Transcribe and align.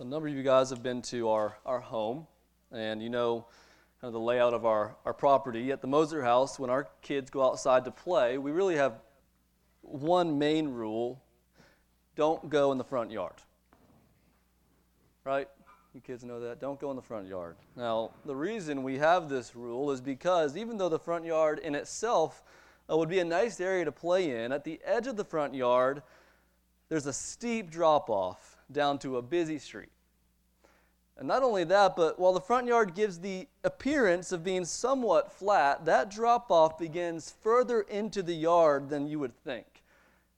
A 0.00 0.04
number 0.04 0.28
of 0.28 0.34
you 0.34 0.44
guys 0.44 0.70
have 0.70 0.80
been 0.80 1.02
to 1.02 1.28
our, 1.28 1.56
our 1.66 1.80
home, 1.80 2.28
and 2.70 3.02
you 3.02 3.10
know 3.10 3.46
kind 4.00 4.06
of 4.06 4.12
the 4.12 4.20
layout 4.20 4.54
of 4.54 4.64
our, 4.64 4.94
our 5.04 5.12
property. 5.12 5.72
At 5.72 5.80
the 5.80 5.88
Moser 5.88 6.22
house, 6.22 6.56
when 6.56 6.70
our 6.70 6.88
kids 7.02 7.30
go 7.30 7.44
outside 7.44 7.84
to 7.84 7.90
play, 7.90 8.38
we 8.38 8.52
really 8.52 8.76
have 8.76 9.00
one 9.82 10.38
main 10.38 10.68
rule 10.68 11.20
don't 12.14 12.48
go 12.48 12.70
in 12.70 12.78
the 12.78 12.84
front 12.84 13.10
yard. 13.10 13.34
Right? 15.24 15.48
You 15.94 16.00
kids 16.00 16.22
know 16.22 16.38
that. 16.38 16.60
Don't 16.60 16.78
go 16.78 16.90
in 16.90 16.96
the 16.96 17.02
front 17.02 17.26
yard. 17.26 17.56
Now, 17.74 18.12
the 18.24 18.36
reason 18.36 18.84
we 18.84 18.98
have 18.98 19.28
this 19.28 19.56
rule 19.56 19.90
is 19.90 20.00
because 20.00 20.56
even 20.56 20.78
though 20.78 20.88
the 20.88 21.00
front 21.00 21.24
yard 21.24 21.58
in 21.58 21.74
itself 21.74 22.44
uh, 22.88 22.96
would 22.96 23.08
be 23.08 23.18
a 23.18 23.24
nice 23.24 23.60
area 23.60 23.84
to 23.84 23.90
play 23.90 24.44
in, 24.44 24.52
at 24.52 24.62
the 24.62 24.78
edge 24.84 25.08
of 25.08 25.16
the 25.16 25.24
front 25.24 25.56
yard, 25.56 26.02
there's 26.88 27.06
a 27.06 27.12
steep 27.12 27.68
drop 27.68 28.08
off 28.08 28.57
down 28.70 28.98
to 29.00 29.16
a 29.16 29.22
busy 29.22 29.58
street. 29.58 29.90
And 31.18 31.26
not 31.26 31.42
only 31.42 31.64
that, 31.64 31.96
but 31.96 32.18
while 32.18 32.32
the 32.32 32.40
front 32.40 32.68
yard 32.68 32.94
gives 32.94 33.18
the 33.18 33.48
appearance 33.64 34.30
of 34.30 34.44
being 34.44 34.64
somewhat 34.64 35.32
flat, 35.32 35.84
that 35.84 36.10
drop 36.10 36.50
off 36.50 36.78
begins 36.78 37.34
further 37.42 37.80
into 37.80 38.22
the 38.22 38.34
yard 38.34 38.88
than 38.88 39.08
you 39.08 39.18
would 39.18 39.36
think. 39.42 39.82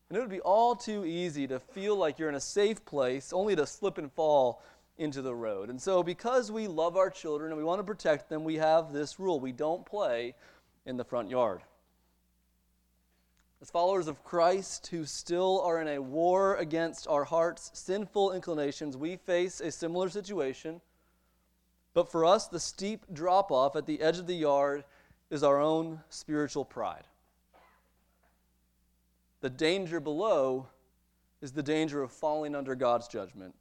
And 0.09 0.17
it 0.17 0.21
would 0.21 0.31
be 0.31 0.41
all 0.41 0.75
too 0.75 1.05
easy 1.05 1.47
to 1.49 1.61
feel 1.61 1.97
like 1.97 2.19
you're 2.19 2.31
in 2.31 2.35
a 2.35 2.41
safe 2.41 2.85
place 2.85 3.33
only 3.33 3.55
to 3.57 3.67
slip 3.67 3.99
and 3.99 4.11
fall 4.11 4.63
into 4.97 5.23
the 5.23 5.35
road. 5.35 5.69
And 5.69 5.81
so, 5.81 6.03
because 6.03 6.51
we 6.51 6.67
love 6.67 6.97
our 6.97 7.11
children 7.11 7.53
and 7.53 7.59
we 7.59 7.65
want 7.65 7.79
to 7.79 7.85
protect 7.85 8.29
them, 8.29 8.43
we 8.43 8.57
have 8.57 8.93
this 8.93 9.21
rule 9.21 9.39
we 9.39 9.53
don't 9.53 9.85
play 9.85 10.35
in 10.87 10.97
the 10.97 11.05
front 11.05 11.29
yard. 11.31 11.61
As 13.63 13.71
followers 13.71 14.09
of 14.09 14.25
Christ 14.25 14.87
who 14.87 15.05
still 15.05 15.61
are 15.61 15.83
in 15.83 15.89
a 15.89 16.01
war 16.01 16.57
against 16.57 17.07
our 17.07 17.25
heart's 17.25 17.71
sinful 17.75 18.33
inclinations, 18.33 18.97
we 18.97 19.17
face 19.17 19.61
a 19.61 19.71
similar 19.71 20.09
situation. 20.09 20.81
But 21.93 22.11
for 22.11 22.25
us, 22.25 22.49
the 22.49 22.61
steep 22.61 23.05
drop 23.13 23.53
off 23.53 23.77
at 23.77 23.85
the 23.85 24.01
edge 24.01 24.19
of 24.19 24.27
the 24.27 24.35
yard 24.35 24.85
is 25.29 25.43
our 25.43 25.61
own 25.61 26.01
spiritual 26.09 26.65
pride. 26.65 27.05
The 29.43 29.51
danger 29.51 30.01
below 30.01 30.67
is 31.43 31.53
the 31.53 31.63
danger 31.63 32.03
of 32.03 32.13
falling 32.13 32.55
under 32.55 32.75
God's 32.75 33.09
judgment. 33.09 33.55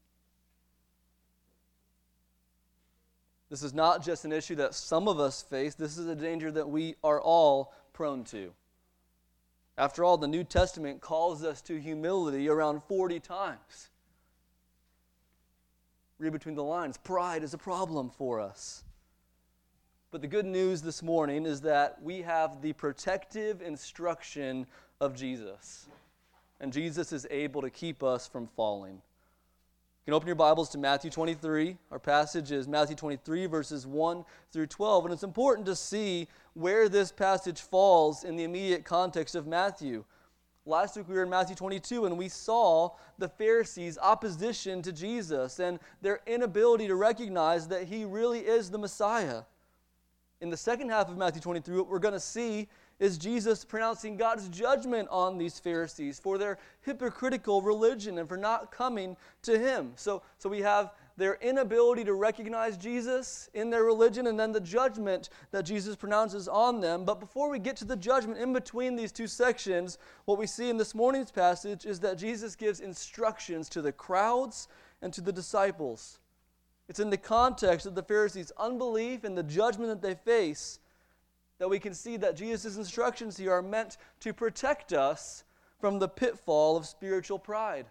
This 3.49 3.63
is 3.63 3.73
not 3.73 4.03
just 4.03 4.23
an 4.25 4.31
issue 4.31 4.55
that 4.55 4.75
some 4.75 5.07
of 5.07 5.19
us 5.19 5.41
face, 5.41 5.75
this 5.75 5.97
is 5.97 6.07
a 6.07 6.15
danger 6.15 6.51
that 6.51 6.69
we 6.69 6.95
are 7.03 7.19
all 7.19 7.73
prone 7.91 8.23
to. 8.25 8.53
After 9.79 10.03
all, 10.03 10.17
the 10.17 10.27
New 10.27 10.43
Testament 10.43 10.99
calls 10.99 11.41
us 11.41 11.61
to 11.61 11.79
humility 11.79 12.49
around 12.49 12.83
40 12.83 13.21
times. 13.21 13.89
Read 16.17 16.33
between 16.33 16.55
the 16.55 16.63
lines. 16.63 16.97
Pride 16.97 17.43
is 17.43 17.53
a 17.53 17.57
problem 17.57 18.09
for 18.09 18.41
us. 18.41 18.83
But 20.11 20.19
the 20.19 20.27
good 20.27 20.45
news 20.45 20.81
this 20.81 21.01
morning 21.01 21.45
is 21.45 21.61
that 21.61 22.03
we 22.03 22.21
have 22.23 22.61
the 22.61 22.73
protective 22.73 23.61
instruction 23.61 24.67
of 24.99 25.15
Jesus. 25.15 25.87
And 26.59 26.73
Jesus 26.73 27.13
is 27.13 27.25
able 27.31 27.61
to 27.61 27.69
keep 27.69 28.03
us 28.03 28.27
from 28.27 28.47
falling. 28.47 29.01
You 30.05 30.11
can 30.11 30.15
open 30.15 30.27
your 30.27 30.35
Bibles 30.35 30.69
to 30.69 30.77
Matthew 30.77 31.11
23. 31.11 31.77
Our 31.91 31.99
passage 31.99 32.51
is 32.51 32.69
Matthew 32.69 32.95
23, 32.95 33.45
verses 33.47 33.85
1 33.85 34.23
through 34.51 34.67
12. 34.67 35.05
And 35.05 35.13
it's 35.13 35.23
important 35.23 35.67
to 35.67 35.75
see 35.75 36.27
where 36.53 36.87
this 36.87 37.11
passage 37.11 37.61
falls 37.61 38.23
in 38.23 38.37
the 38.37 38.45
immediate 38.45 38.85
context 38.85 39.35
of 39.35 39.45
Matthew. 39.45 40.05
Last 40.65 40.95
week 40.95 41.09
we 41.09 41.15
were 41.15 41.23
in 41.23 41.29
Matthew 41.29 41.55
22 41.55 42.05
and 42.05 42.17
we 42.17 42.29
saw 42.29 42.91
the 43.17 43.27
Pharisees' 43.27 43.97
opposition 43.97 44.81
to 44.83 44.93
Jesus 44.93 45.59
and 45.59 45.79
their 46.01 46.21
inability 46.25 46.87
to 46.87 46.95
recognize 46.95 47.67
that 47.67 47.83
he 47.83 48.05
really 48.05 48.39
is 48.39 48.71
the 48.71 48.79
Messiah. 48.79 49.43
In 50.39 50.49
the 50.49 50.57
second 50.57 50.89
half 50.89 51.09
of 51.09 51.17
Matthew 51.17 51.41
23, 51.41 51.75
what 51.75 51.89
we're 51.89 51.99
going 51.99 52.13
to 52.13 52.19
see 52.21 52.69
is 52.99 53.17
Jesus 53.17 53.63
pronouncing 53.63 54.17
God's 54.17 54.49
judgment 54.49 55.07
on 55.09 55.37
these 55.37 55.57
Pharisees 55.57 56.19
for 56.19 56.37
their 56.37 56.57
hypocritical 56.81 57.61
religion 57.61 58.17
and 58.17 58.27
for 58.27 58.37
not 58.37 58.71
coming 58.71 59.15
to 59.43 59.57
Him. 59.57 59.93
So, 59.95 60.21
so 60.37 60.49
we 60.49 60.59
have 60.61 60.91
their 61.15 61.35
inability 61.41 62.03
to 62.05 62.13
recognize 62.13 62.77
Jesus 62.77 63.49
in 63.53 63.69
their 63.69 63.83
religion 63.83 64.27
and 64.27 64.39
then 64.39 64.51
the 64.51 64.59
judgment 64.59 65.29
that 65.51 65.63
Jesus 65.63 65.95
pronounces 65.95 66.47
on 66.47 66.79
them. 66.79 67.05
But 67.05 67.19
before 67.19 67.49
we 67.49 67.59
get 67.59 67.75
to 67.77 67.85
the 67.85 67.95
judgment, 67.95 68.39
in 68.39 68.53
between 68.53 68.95
these 68.95 69.11
two 69.11 69.27
sections, 69.27 69.97
what 70.25 70.37
we 70.37 70.47
see 70.47 70.69
in 70.69 70.77
this 70.77 70.95
morning's 70.95 71.31
passage 71.31 71.85
is 71.85 71.99
that 72.01 72.17
Jesus 72.17 72.55
gives 72.55 72.79
instructions 72.79 73.69
to 73.69 73.81
the 73.81 73.91
crowds 73.91 74.67
and 75.01 75.13
to 75.13 75.21
the 75.21 75.31
disciples. 75.31 76.19
It's 76.87 76.99
in 76.99 77.11
the 77.11 77.17
context 77.17 77.85
of 77.85 77.95
the 77.95 78.03
Pharisees' 78.03 78.51
unbelief 78.57 79.23
and 79.23 79.37
the 79.37 79.43
judgment 79.43 79.89
that 79.89 80.01
they 80.01 80.15
face 80.15 80.79
that 81.59 81.69
we 81.69 81.79
can 81.79 81.93
see 81.93 82.17
that 82.17 82.35
Jesus' 82.35 82.77
instructions 82.77 83.37
here 83.37 83.53
are 83.53 83.61
meant 83.61 83.97
to 84.21 84.33
protect 84.33 84.93
us 84.93 85.43
from 85.79 85.99
the 85.99 86.07
pitfall 86.07 86.75
of 86.75 86.85
spiritual 86.85 87.37
pride. 87.37 87.85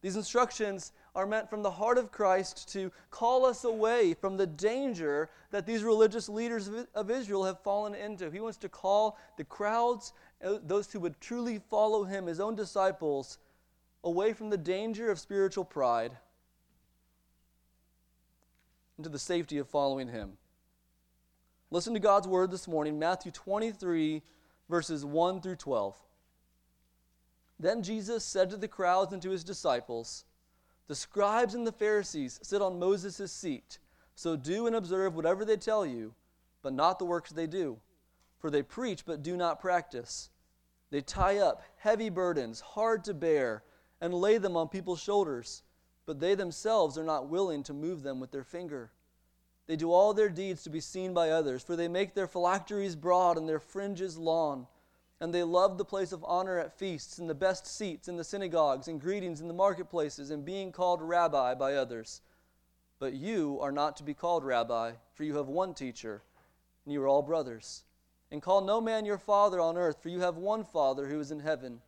These 0.00 0.16
instructions 0.16 0.92
are 1.14 1.26
meant 1.26 1.50
from 1.50 1.62
the 1.62 1.70
heart 1.70 1.98
of 1.98 2.12
Christ 2.12 2.68
to 2.72 2.92
call 3.10 3.44
us 3.44 3.64
away 3.64 4.14
from 4.14 4.36
the 4.36 4.46
danger 4.46 5.28
that 5.50 5.66
these 5.66 5.82
religious 5.82 6.28
leaders 6.28 6.70
of 6.94 7.10
Israel 7.10 7.44
have 7.44 7.60
fallen 7.60 7.94
into. 7.94 8.30
He 8.30 8.40
wants 8.40 8.58
to 8.58 8.68
call 8.68 9.18
the 9.36 9.44
crowds, 9.44 10.12
uh, 10.44 10.58
those 10.62 10.92
who 10.92 11.00
would 11.00 11.20
truly 11.20 11.60
follow 11.70 12.04
him, 12.04 12.26
his 12.26 12.40
own 12.40 12.54
disciples, 12.54 13.38
away 14.04 14.32
from 14.32 14.50
the 14.50 14.56
danger 14.56 15.10
of 15.10 15.18
spiritual 15.18 15.64
pride 15.64 16.16
into 18.96 19.10
the 19.10 19.18
safety 19.18 19.58
of 19.58 19.68
following 19.68 20.08
him. 20.08 20.38
Listen 21.70 21.92
to 21.92 22.00
God's 22.00 22.26
word 22.26 22.50
this 22.50 22.66
morning, 22.66 22.98
Matthew 22.98 23.30
23, 23.30 24.22
verses 24.70 25.04
1 25.04 25.42
through 25.42 25.56
12. 25.56 25.94
Then 27.60 27.82
Jesus 27.82 28.24
said 28.24 28.48
to 28.48 28.56
the 28.56 28.66
crowds 28.66 29.12
and 29.12 29.20
to 29.20 29.28
his 29.28 29.44
disciples, 29.44 30.24
The 30.86 30.94
scribes 30.94 31.54
and 31.54 31.66
the 31.66 31.72
Pharisees 31.72 32.40
sit 32.42 32.62
on 32.62 32.78
Moses' 32.78 33.30
seat. 33.30 33.80
So 34.14 34.34
do 34.34 34.66
and 34.66 34.74
observe 34.74 35.14
whatever 35.14 35.44
they 35.44 35.58
tell 35.58 35.84
you, 35.84 36.14
but 36.62 36.72
not 36.72 36.98
the 36.98 37.04
works 37.04 37.32
they 37.32 37.46
do. 37.46 37.78
For 38.38 38.50
they 38.50 38.62
preach, 38.62 39.04
but 39.04 39.22
do 39.22 39.36
not 39.36 39.60
practice. 39.60 40.30
They 40.90 41.02
tie 41.02 41.36
up 41.36 41.62
heavy 41.76 42.08
burdens, 42.08 42.60
hard 42.60 43.04
to 43.04 43.12
bear, 43.12 43.62
and 44.00 44.14
lay 44.14 44.38
them 44.38 44.56
on 44.56 44.68
people's 44.68 45.02
shoulders, 45.02 45.62
but 46.06 46.18
they 46.18 46.34
themselves 46.34 46.96
are 46.96 47.04
not 47.04 47.28
willing 47.28 47.62
to 47.64 47.74
move 47.74 48.02
them 48.02 48.20
with 48.20 48.30
their 48.30 48.42
finger. 48.44 48.90
They 49.68 49.76
do 49.76 49.92
all 49.92 50.14
their 50.14 50.30
deeds 50.30 50.64
to 50.64 50.70
be 50.70 50.80
seen 50.80 51.12
by 51.12 51.30
others, 51.30 51.62
for 51.62 51.76
they 51.76 51.88
make 51.88 52.14
their 52.14 52.26
phylacteries 52.26 52.96
broad 52.96 53.36
and 53.36 53.46
their 53.48 53.60
fringes 53.60 54.16
long. 54.16 54.66
And 55.20 55.32
they 55.32 55.42
love 55.42 55.76
the 55.76 55.84
place 55.84 56.10
of 56.10 56.24
honor 56.26 56.58
at 56.58 56.78
feasts, 56.78 57.18
and 57.18 57.28
the 57.28 57.34
best 57.34 57.66
seats 57.66 58.08
in 58.08 58.16
the 58.16 58.24
synagogues, 58.24 58.88
and 58.88 59.00
greetings 59.00 59.42
in 59.42 59.46
the 59.48 59.54
marketplaces, 59.54 60.30
and 60.30 60.44
being 60.44 60.72
called 60.72 61.02
rabbi 61.02 61.54
by 61.54 61.74
others. 61.74 62.22
But 62.98 63.12
you 63.12 63.58
are 63.60 63.70
not 63.70 63.96
to 63.98 64.02
be 64.02 64.14
called 64.14 64.42
rabbi, 64.42 64.92
for 65.12 65.24
you 65.24 65.36
have 65.36 65.48
one 65.48 65.74
teacher, 65.74 66.22
and 66.84 66.92
you 66.92 67.02
are 67.02 67.08
all 67.08 67.22
brothers. 67.22 67.84
And 68.30 68.40
call 68.40 68.62
no 68.62 68.80
man 68.80 69.04
your 69.04 69.18
father 69.18 69.60
on 69.60 69.76
earth, 69.76 70.02
for 70.02 70.08
you 70.08 70.20
have 70.20 70.36
one 70.36 70.64
Father 70.64 71.08
who 71.08 71.20
is 71.20 71.30
in 71.30 71.40
heaven. 71.40 71.80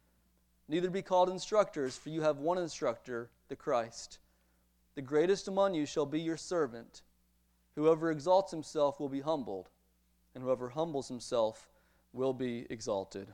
Neither 0.69 0.91
be 0.91 1.03
called 1.03 1.31
instructors, 1.31 1.97
for 1.97 2.11
you 2.11 2.21
have 2.23 2.39
one 2.39 2.59
instructor, 2.59 3.31
the 3.49 3.57
Christ. 3.57 4.19
The 4.97 5.03
greatest 5.03 5.49
among 5.49 5.75
you 5.75 5.87
shall 5.87 6.07
be 6.07 6.21
your 6.21 6.37
servant. 6.37 7.03
Whoever 7.77 8.11
exalts 8.11 8.51
himself 8.51 9.01
will 9.01 9.09
be 9.09 9.21
humbled, 9.21 9.71
and 10.35 10.43
whoever 10.43 10.69
humbles 10.71 11.09
himself 11.09 11.69
will 12.13 12.33
be 12.33 12.67
exalted. 12.71 13.29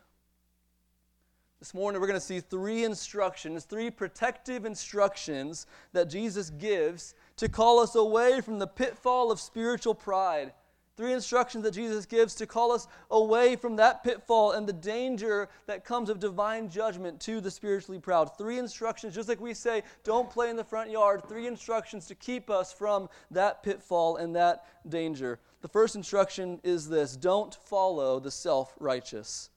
This 1.59 1.73
morning, 1.73 2.01
we're 2.01 2.07
going 2.07 2.21
to 2.21 2.25
see 2.27 2.41
three 2.41 2.85
instructions, 2.85 3.65
three 3.65 3.91
protective 3.91 4.67
instructions 4.67 5.67
that 5.95 6.11
Jesus 6.11 6.51
gives 6.51 7.15
to 7.37 7.49
call 7.49 7.79
us 7.79 7.95
away 7.95 8.43
from 8.43 8.59
the 8.59 8.67
pitfall 8.67 9.33
of 9.33 9.41
spiritual 9.41 9.95
pride 9.95 10.53
Three 10.97 11.13
instructions 11.13 11.63
that 11.65 11.75
Jesus 11.75 12.07
gives 12.07 12.35
to 12.37 12.47
call 12.47 12.73
us 12.73 12.89
away 13.11 13.55
from 13.55 13.77
that 13.77 14.03
pitfall 14.03 14.53
and 14.53 14.67
the 14.67 14.73
danger 14.73 15.51
that 15.67 15.85
comes 15.85 16.09
of 16.09 16.19
divine 16.19 16.71
judgment 16.71 17.21
to 17.21 17.43
the 17.43 17.51
spiritually 17.51 18.01
proud. 18.01 18.37
Three 18.39 18.59
instructions, 18.59 19.15
just 19.15 19.29
like 19.29 19.41
we 19.41 19.53
say, 19.53 19.83
don't 20.05 20.31
play 20.31 20.49
in 20.49 20.57
the 20.57 20.65
front 20.65 20.91
yard. 20.91 21.23
Three 21.29 21.47
instructions 21.47 22.07
to 22.07 22.15
keep 22.15 22.49
us 22.49 22.73
from 22.73 23.11
that 23.31 23.63
pitfall 23.63 24.17
and 24.17 24.35
that 24.37 24.65
danger. 24.89 25.39
The 25.61 25.69
first 25.69 25.97
instruction 25.97 26.61
is 26.65 26.89
this 26.89 27.15
don't 27.15 27.55
follow 27.55 28.19
the 28.19 28.31
self 28.31 28.73
righteous. 28.79 29.51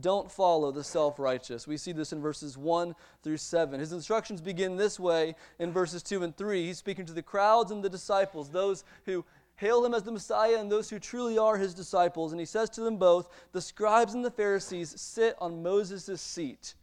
Don't 0.00 0.30
follow 0.30 0.70
the 0.70 0.84
self 0.84 1.18
righteous. 1.18 1.66
We 1.66 1.76
see 1.76 1.92
this 1.92 2.12
in 2.12 2.22
verses 2.22 2.56
1 2.56 2.94
through 3.22 3.36
7. 3.36 3.78
His 3.78 3.92
instructions 3.92 4.40
begin 4.40 4.76
this 4.76 4.98
way 4.98 5.34
in 5.58 5.72
verses 5.72 6.02
2 6.02 6.22
and 6.22 6.36
3. 6.36 6.66
He's 6.66 6.78
speaking 6.78 7.04
to 7.06 7.12
the 7.12 7.22
crowds 7.22 7.70
and 7.70 7.82
the 7.82 7.90
disciples, 7.90 8.48
those 8.48 8.84
who 9.04 9.24
hail 9.62 9.84
him 9.84 9.94
as 9.94 10.02
the 10.02 10.10
Messiah 10.10 10.58
and 10.58 10.70
those 10.70 10.90
who 10.90 10.98
truly 10.98 11.38
are 11.38 11.56
his 11.56 11.72
disciples. 11.72 12.32
And 12.32 12.40
he 12.40 12.44
says 12.44 12.68
to 12.70 12.80
them 12.80 12.96
both, 12.96 13.28
The 13.52 13.60
scribes 13.60 14.12
and 14.12 14.24
the 14.24 14.30
Pharisees 14.30 15.00
sit 15.00 15.36
on 15.38 15.62
Moses' 15.62 16.20
seat. 16.20 16.74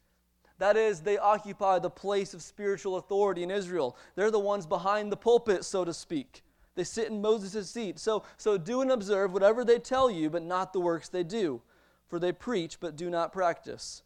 That 0.60 0.78
is, 0.78 1.02
they 1.02 1.18
occupy 1.18 1.80
the 1.80 1.90
place 1.90 2.34
of 2.34 2.42
spiritual 2.42 2.96
authority 2.96 3.44
in 3.44 3.52
Israel. 3.52 3.98
They're 4.16 4.31
the 4.31 4.40
ones 4.40 4.66
behind 4.66 5.12
the 5.12 5.18
pulpit, 5.18 5.66
so 5.66 5.84
to 5.84 5.94
speak. 5.94 6.42
They 6.76 6.86
sit 6.86 7.10
in 7.10 7.22
Moses' 7.22 7.70
seat. 7.70 8.00
So, 8.00 8.24
so 8.38 8.58
do 8.58 8.82
and 8.82 8.92
observe 8.92 9.34
whatever 9.34 9.66
they 9.66 9.80
tell 9.80 10.10
you, 10.10 10.30
but 10.30 10.44
not 10.44 10.72
the 10.72 10.80
works 10.80 11.10
they 11.10 11.24
do. 11.24 11.62
For 12.08 12.18
they 12.18 12.32
preach, 12.32 12.80
but 12.80 12.96
do 12.96 13.10
not 13.10 13.34
practice. 13.34 14.04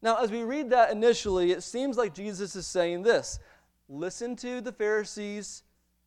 Now, 0.00 0.16
as 0.16 0.30
we 0.30 0.42
read 0.42 0.70
that 0.70 0.90
initially, 0.90 1.50
it 1.50 1.62
seems 1.62 1.98
like 1.98 2.14
Jesus 2.14 2.56
is 2.56 2.66
saying 2.66 3.02
this 3.02 3.38
listen 3.90 4.36
to 4.36 4.62
the 4.62 4.72
Pharisees, 4.72 5.62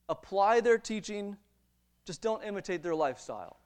apply 0.10 0.62
their 0.62 0.80
teaching, 0.80 1.38
just 2.08 2.22
don't 2.22 2.42
imitate 2.44 2.82
their 2.82 2.96
lifestyle. 2.96 3.58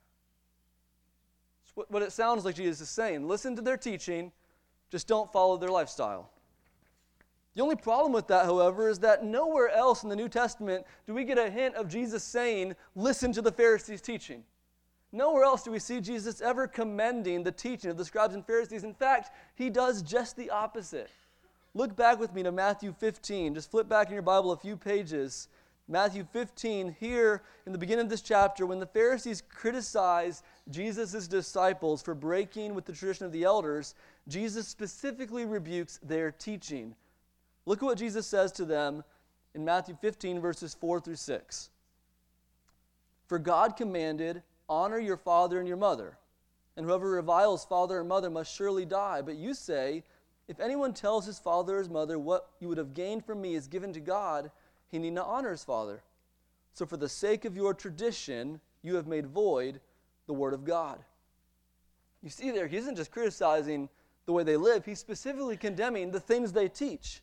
It's 1.63 1.73
what 1.89 2.01
it 2.01 2.11
sounds 2.11 2.43
like 2.43 2.55
Jesus 2.55 2.81
is 2.81 2.89
saying. 2.89 3.27
Listen 3.27 3.55
to 3.55 3.61
their 3.61 3.77
teaching, 3.77 4.31
just 4.89 5.07
don't 5.07 5.31
follow 5.31 5.57
their 5.57 5.69
lifestyle. 5.69 6.31
The 7.53 7.61
only 7.61 7.75
problem 7.75 8.13
with 8.13 8.27
that, 8.27 8.45
however, 8.45 8.89
is 8.89 8.99
that 8.99 9.23
nowhere 9.23 9.69
else 9.69 10.03
in 10.03 10.09
the 10.09 10.15
New 10.15 10.27
Testament 10.27 10.85
do 11.05 11.13
we 11.13 11.23
get 11.23 11.37
a 11.37 11.49
hint 11.49 11.75
of 11.75 11.87
Jesus 11.87 12.23
saying, 12.23 12.75
listen 12.95 13.31
to 13.33 13.41
the 13.41 13.51
Pharisees' 13.51 14.01
teaching. 14.01 14.43
Nowhere 15.11 15.43
else 15.43 15.63
do 15.63 15.71
we 15.71 15.79
see 15.79 16.01
Jesus 16.01 16.41
ever 16.41 16.67
commending 16.67 17.43
the 17.43 17.51
teaching 17.51 17.91
of 17.91 17.97
the 17.97 18.05
scribes 18.05 18.33
and 18.33 18.45
Pharisees. 18.45 18.83
In 18.83 18.93
fact, 18.93 19.31
he 19.53 19.69
does 19.69 20.01
just 20.01 20.35
the 20.35 20.49
opposite. 20.49 21.11
Look 21.73 21.95
back 21.95 22.19
with 22.19 22.33
me 22.33 22.41
to 22.43 22.51
Matthew 22.51 22.93
15. 22.97 23.53
Just 23.53 23.69
flip 23.69 23.87
back 23.87 24.07
in 24.07 24.13
your 24.13 24.23
Bible 24.23 24.51
a 24.51 24.57
few 24.57 24.75
pages. 24.75 25.47
Matthew 25.87 26.25
15, 26.31 26.95
here 26.99 27.41
in 27.65 27.71
the 27.71 27.77
beginning 27.77 28.05
of 28.05 28.09
this 28.09 28.21
chapter, 28.21 28.65
when 28.65 28.79
the 28.79 28.85
Pharisees 28.85 29.41
criticize 29.49 30.43
Jesus' 30.69 31.27
disciples 31.27 32.01
for 32.01 32.15
breaking 32.15 32.75
with 32.75 32.85
the 32.85 32.93
tradition 32.93 33.25
of 33.25 33.31
the 33.31 33.43
elders, 33.43 33.95
Jesus 34.27 34.67
specifically 34.67 35.45
rebukes 35.45 35.99
their 36.01 36.31
teaching. 36.31 36.95
Look 37.65 37.83
at 37.83 37.85
what 37.85 37.97
Jesus 37.97 38.25
says 38.25 38.51
to 38.53 38.65
them 38.65 39.03
in 39.53 39.65
Matthew 39.65 39.97
15, 39.99 40.39
verses 40.39 40.73
4 40.73 41.01
through 41.01 41.15
6. 41.15 41.69
For 43.27 43.39
God 43.39 43.75
commanded, 43.75 44.43
Honor 44.69 44.99
your 44.99 45.17
father 45.17 45.59
and 45.59 45.67
your 45.67 45.77
mother, 45.77 46.17
and 46.77 46.85
whoever 46.85 47.09
reviles 47.09 47.65
father 47.65 47.99
or 47.99 48.03
mother 48.03 48.29
must 48.29 48.55
surely 48.55 48.85
die. 48.85 49.21
But 49.21 49.35
you 49.35 49.53
say, 49.53 50.03
If 50.47 50.59
anyone 50.59 50.93
tells 50.93 51.25
his 51.25 51.39
father 51.39 51.75
or 51.75 51.79
his 51.79 51.89
mother, 51.89 52.17
What 52.17 52.49
you 52.59 52.69
would 52.69 52.77
have 52.77 52.93
gained 52.93 53.25
from 53.25 53.41
me 53.41 53.55
is 53.55 53.67
given 53.67 53.91
to 53.93 53.99
God, 53.99 54.51
he 54.91 54.99
need 54.99 55.13
not 55.13 55.27
honor 55.27 55.51
his 55.51 55.63
father. 55.63 56.03
So 56.73 56.85
for 56.85 56.97
the 56.97 57.09
sake 57.09 57.45
of 57.45 57.55
your 57.55 57.73
tradition, 57.73 58.59
you 58.81 58.95
have 58.95 59.07
made 59.07 59.27
void 59.27 59.79
the 60.27 60.33
word 60.33 60.53
of 60.53 60.65
God. 60.65 60.99
You 62.21 62.29
see 62.29 62.51
there, 62.51 62.67
he 62.67 62.77
isn't 62.77 62.95
just 62.95 63.11
criticizing 63.11 63.89
the 64.25 64.33
way 64.33 64.43
they 64.43 64.57
live, 64.57 64.85
he's 64.85 64.99
specifically 64.99 65.57
condemning 65.57 66.11
the 66.11 66.19
things 66.19 66.51
they 66.51 66.67
teach. 66.67 67.21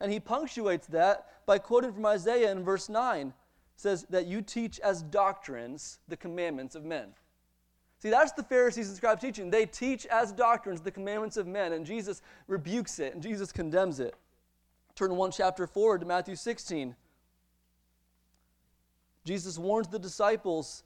And 0.00 0.12
he 0.12 0.20
punctuates 0.20 0.86
that 0.88 1.46
by 1.46 1.58
quoting 1.58 1.92
from 1.92 2.04
Isaiah 2.04 2.52
in 2.52 2.64
verse 2.64 2.88
9. 2.88 3.32
Says 3.76 4.06
that 4.10 4.26
you 4.26 4.40
teach 4.40 4.78
as 4.80 5.02
doctrines 5.02 5.98
the 6.06 6.16
commandments 6.16 6.74
of 6.74 6.84
men. 6.84 7.08
See, 7.98 8.10
that's 8.10 8.32
the 8.32 8.42
Pharisees 8.42 8.88
and 8.88 8.96
scribes 8.96 9.22
teaching. 9.22 9.50
They 9.50 9.66
teach 9.66 10.06
as 10.06 10.30
doctrines 10.30 10.80
the 10.80 10.90
commandments 10.90 11.36
of 11.36 11.46
men, 11.46 11.72
and 11.72 11.86
Jesus 11.86 12.22
rebukes 12.46 12.98
it 12.98 13.14
and 13.14 13.22
Jesus 13.22 13.50
condemns 13.50 13.98
it. 13.98 14.14
Turn 14.94 15.16
one 15.16 15.32
chapter 15.32 15.66
forward 15.66 16.02
to 16.02 16.06
Matthew 16.06 16.36
16. 16.36 16.94
Jesus 19.24 19.58
warns 19.58 19.88
the 19.88 19.98
disciples 19.98 20.82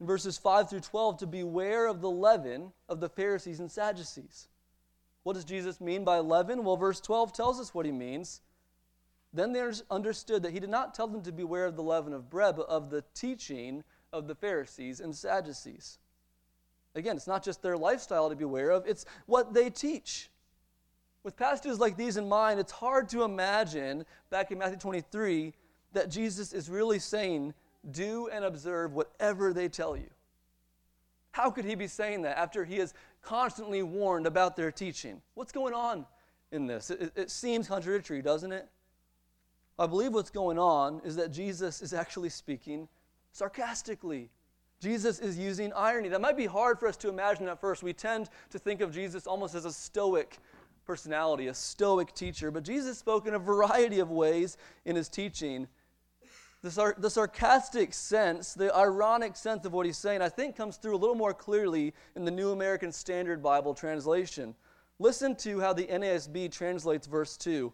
in 0.00 0.06
verses 0.06 0.38
5 0.38 0.70
through 0.70 0.80
12 0.80 1.18
to 1.18 1.26
beware 1.26 1.86
of 1.86 2.00
the 2.00 2.10
leaven 2.10 2.72
of 2.88 3.00
the 3.00 3.08
Pharisees 3.08 3.60
and 3.60 3.70
Sadducees. 3.70 4.48
What 5.22 5.34
does 5.34 5.44
Jesus 5.44 5.80
mean 5.80 6.04
by 6.04 6.18
leaven? 6.18 6.64
Well, 6.64 6.76
verse 6.76 7.00
12 7.00 7.32
tells 7.32 7.60
us 7.60 7.74
what 7.74 7.84
he 7.84 7.92
means. 7.92 8.40
Then 9.32 9.52
they 9.52 9.62
understood 9.90 10.42
that 10.42 10.52
he 10.52 10.60
did 10.60 10.70
not 10.70 10.94
tell 10.94 11.06
them 11.06 11.22
to 11.22 11.32
beware 11.32 11.66
of 11.66 11.76
the 11.76 11.82
leaven 11.82 12.12
of 12.12 12.30
bread, 12.30 12.56
but 12.56 12.68
of 12.68 12.90
the 12.90 13.04
teaching 13.14 13.84
of 14.12 14.26
the 14.26 14.34
Pharisees 14.34 15.00
and 15.00 15.14
Sadducees. 15.14 15.98
Again, 16.94 17.16
it's 17.16 17.28
not 17.28 17.44
just 17.44 17.62
their 17.62 17.76
lifestyle 17.76 18.28
to 18.30 18.34
beware 18.34 18.70
of, 18.70 18.86
it's 18.86 19.04
what 19.26 19.54
they 19.54 19.70
teach. 19.70 20.30
With 21.22 21.36
passages 21.36 21.78
like 21.78 21.96
these 21.96 22.16
in 22.16 22.28
mind, 22.28 22.58
it's 22.58 22.72
hard 22.72 23.08
to 23.10 23.22
imagine, 23.22 24.06
back 24.30 24.50
in 24.50 24.58
Matthew 24.58 24.78
23, 24.78 25.52
that 25.92 26.10
Jesus 26.10 26.52
is 26.52 26.68
really 26.68 26.98
saying, 26.98 27.54
do 27.90 28.28
and 28.28 28.44
observe 28.44 28.92
whatever 28.92 29.52
they 29.52 29.68
tell 29.68 29.96
you. 29.96 30.10
How 31.32 31.50
could 31.50 31.64
he 31.64 31.74
be 31.74 31.86
saying 31.86 32.22
that 32.22 32.38
after 32.38 32.64
he 32.64 32.78
has 32.78 32.92
constantly 33.22 33.82
warned 33.82 34.26
about 34.26 34.56
their 34.56 34.72
teaching? 34.72 35.20
What's 35.34 35.52
going 35.52 35.74
on 35.74 36.06
in 36.50 36.66
this? 36.66 36.90
It, 36.90 37.12
it, 37.14 37.30
seems 37.30 37.68
contradictory, 37.68 38.20
doesn't 38.20 38.52
it? 38.52 38.68
I 39.78 39.86
believe 39.86 40.12
what's 40.12 40.30
going 40.30 40.58
on 40.58 41.00
is 41.04 41.16
that 41.16 41.30
Jesus 41.30 41.82
is 41.82 41.94
actually 41.94 42.28
speaking 42.28 42.88
sarcastically. 43.32 44.28
Jesus 44.80 45.20
is 45.20 45.38
using 45.38 45.72
irony. 45.74 46.08
That 46.08 46.20
might 46.20 46.36
be 46.36 46.46
hard 46.46 46.78
for 46.78 46.88
us 46.88 46.96
to 46.98 47.08
imagine 47.08 47.48
at 47.48 47.60
first. 47.60 47.82
We 47.82 47.92
tend 47.92 48.28
to 48.50 48.58
think 48.58 48.80
of 48.80 48.92
Jesus 48.92 49.26
almost 49.26 49.54
as 49.54 49.64
a 49.64 49.72
stoic 49.72 50.38
personality, 50.86 51.46
a 51.46 51.54
stoic 51.54 52.12
teacher, 52.14 52.50
but 52.50 52.64
Jesus 52.64 52.98
spoke 52.98 53.26
in 53.26 53.34
a 53.34 53.38
variety 53.38 54.00
of 54.00 54.10
ways 54.10 54.56
in 54.84 54.96
his 54.96 55.08
teaching. 55.08 55.68
The, 56.62 56.70
sar- 56.70 56.96
the 56.98 57.08
sarcastic 57.08 57.94
sense, 57.94 58.52
the 58.52 58.74
ironic 58.74 59.34
sense 59.34 59.64
of 59.64 59.72
what 59.72 59.86
he's 59.86 59.96
saying, 59.96 60.20
I 60.20 60.28
think 60.28 60.56
comes 60.56 60.76
through 60.76 60.94
a 60.94 60.98
little 60.98 61.14
more 61.14 61.32
clearly 61.32 61.94
in 62.14 62.24
the 62.24 62.30
New 62.30 62.50
American 62.50 62.92
Standard 62.92 63.42
Bible 63.42 63.72
translation. 63.72 64.54
Listen 64.98 65.34
to 65.36 65.60
how 65.60 65.72
the 65.72 65.86
NASB 65.86 66.52
translates 66.52 67.06
verse 67.06 67.38
2. 67.38 67.72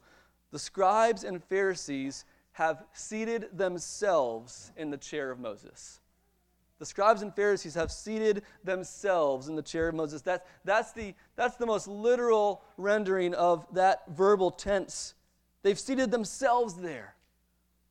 The 0.53 0.59
scribes 0.61 1.25
and 1.25 1.43
Pharisees 1.43 2.25
have 2.53 2.85
seated 2.93 3.49
themselves 3.53 4.71
in 4.77 4.91
the 4.91 4.97
chair 4.97 5.33
of 5.33 5.41
Moses. 5.41 6.01
The 6.79 6.87
scribes 6.87 7.23
and 7.23 7.35
Pharisees 7.35 7.75
have 7.75 7.91
seated 7.91 8.45
themselves 8.63 9.49
in 9.49 9.57
the 9.57 9.63
chair 9.63 9.89
of 9.89 9.97
Moses. 9.97 10.23
That's, 10.23 10.93
the, 10.93 11.15
that's 11.35 11.57
the 11.57 11.67
most 11.67 11.89
literal 11.89 12.63
rendering 12.77 13.35
of 13.35 13.67
that 13.75 14.05
verbal 14.09 14.53
tense. 14.53 15.15
They've 15.63 15.79
seated 15.79 16.13
themselves 16.13 16.75
there. 16.75 17.16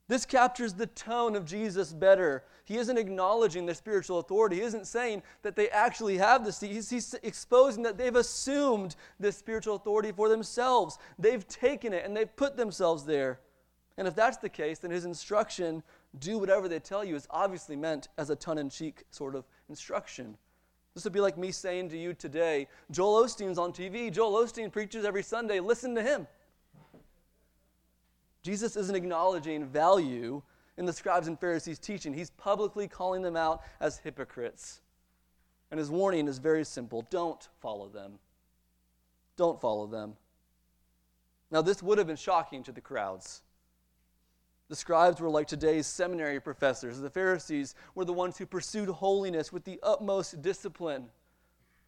This 0.08 0.26
captures 0.26 0.74
the 0.74 0.86
tone 0.86 1.36
of 1.36 1.46
Jesus 1.46 1.92
better. 1.92 2.44
He 2.66 2.78
isn't 2.78 2.98
acknowledging 2.98 3.66
their 3.66 3.74
spiritual 3.74 4.20
authority. 4.20 4.58
He 4.58 4.62
isn't 4.62 4.86
saying 4.86 5.24
that 5.42 5.56
they 5.56 5.70
actually 5.70 6.18
have 6.18 6.46
this. 6.46 6.60
He's, 6.60 6.90
he's 6.90 7.16
exposing 7.24 7.82
that 7.84 7.98
they've 7.98 8.16
assumed 8.16 8.96
this 9.20 9.36
spiritual 9.36 9.76
authority 9.76 10.12
for 10.12 10.30
themselves. 10.30 11.00
They've 11.18 11.48
taken 11.48 11.92
it 11.92 12.06
and 12.06 12.16
they've 12.16 12.36
put 12.36 12.56
themselves 12.56 13.04
there. 13.04 13.40
And 13.98 14.08
if 14.08 14.14
that's 14.14 14.38
the 14.38 14.50
case, 14.50 14.80
then 14.80 14.92
his 14.92 15.06
instruction, 15.06 15.82
do 16.20 16.38
whatever 16.38 16.68
they 16.68 16.80
tell 16.80 17.04
you, 17.04 17.16
is 17.16 17.28
obviously 17.32 17.76
meant 17.76 18.10
as 18.18 18.30
a 18.30 18.36
tongue 18.36 18.60
in 18.60 18.70
cheek 18.70 19.06
sort 19.10 19.36
of 19.36 19.46
instruction. 19.70 20.38
This 20.94 21.04
would 21.04 21.14
be 21.14 21.20
like 21.20 21.38
me 21.38 21.52
saying 21.52 21.90
to 21.90 21.98
you 21.98 22.14
today, 22.14 22.68
Joel 22.92 23.24
Osteen's 23.24 23.58
on 23.58 23.74
TV. 23.74 24.12
Joel 24.12 24.46
Osteen 24.46 24.72
preaches 24.72 25.04
every 25.04 25.24
Sunday. 25.24 25.60
Listen 25.60 25.96
to 25.96 26.04
him. 26.04 26.28
Jesus 28.46 28.76
isn't 28.76 28.96
acknowledging 28.96 29.66
value 29.66 30.40
in 30.78 30.86
the 30.86 30.94
scribes 30.94 31.28
and 31.28 31.40
Pharisees' 31.40 31.80
teaching. 31.80 32.14
He's 32.14 32.30
publicly 32.30 32.88
calling 32.88 33.24
them 33.24 33.36
out 33.36 33.64
as 33.80 33.98
hypocrites. 33.98 34.82
And 35.72 35.80
his 35.80 35.90
warning 35.90 36.28
is 36.28 36.38
very 36.38 36.64
simple 36.64 37.08
don't 37.10 37.50
follow 37.60 37.90
them. 37.90 38.20
Don't 39.36 39.60
follow 39.60 39.88
them. 39.88 40.14
Now, 41.50 41.64
this 41.64 41.82
would 41.82 41.98
have 41.98 42.06
been 42.06 42.16
shocking 42.16 42.62
to 42.64 42.72
the 42.72 42.82
crowds. 42.82 43.42
The 44.70 44.76
scribes 44.76 45.20
were 45.20 45.30
like 45.30 45.48
today's 45.48 45.88
seminary 45.88 46.40
professors. 46.40 47.00
The 47.00 47.10
Pharisees 47.10 47.74
were 47.96 48.06
the 48.06 48.14
ones 48.14 48.38
who 48.38 48.46
pursued 48.46 48.90
holiness 48.90 49.52
with 49.52 49.64
the 49.64 49.80
utmost 49.82 50.44
discipline. 50.44 51.06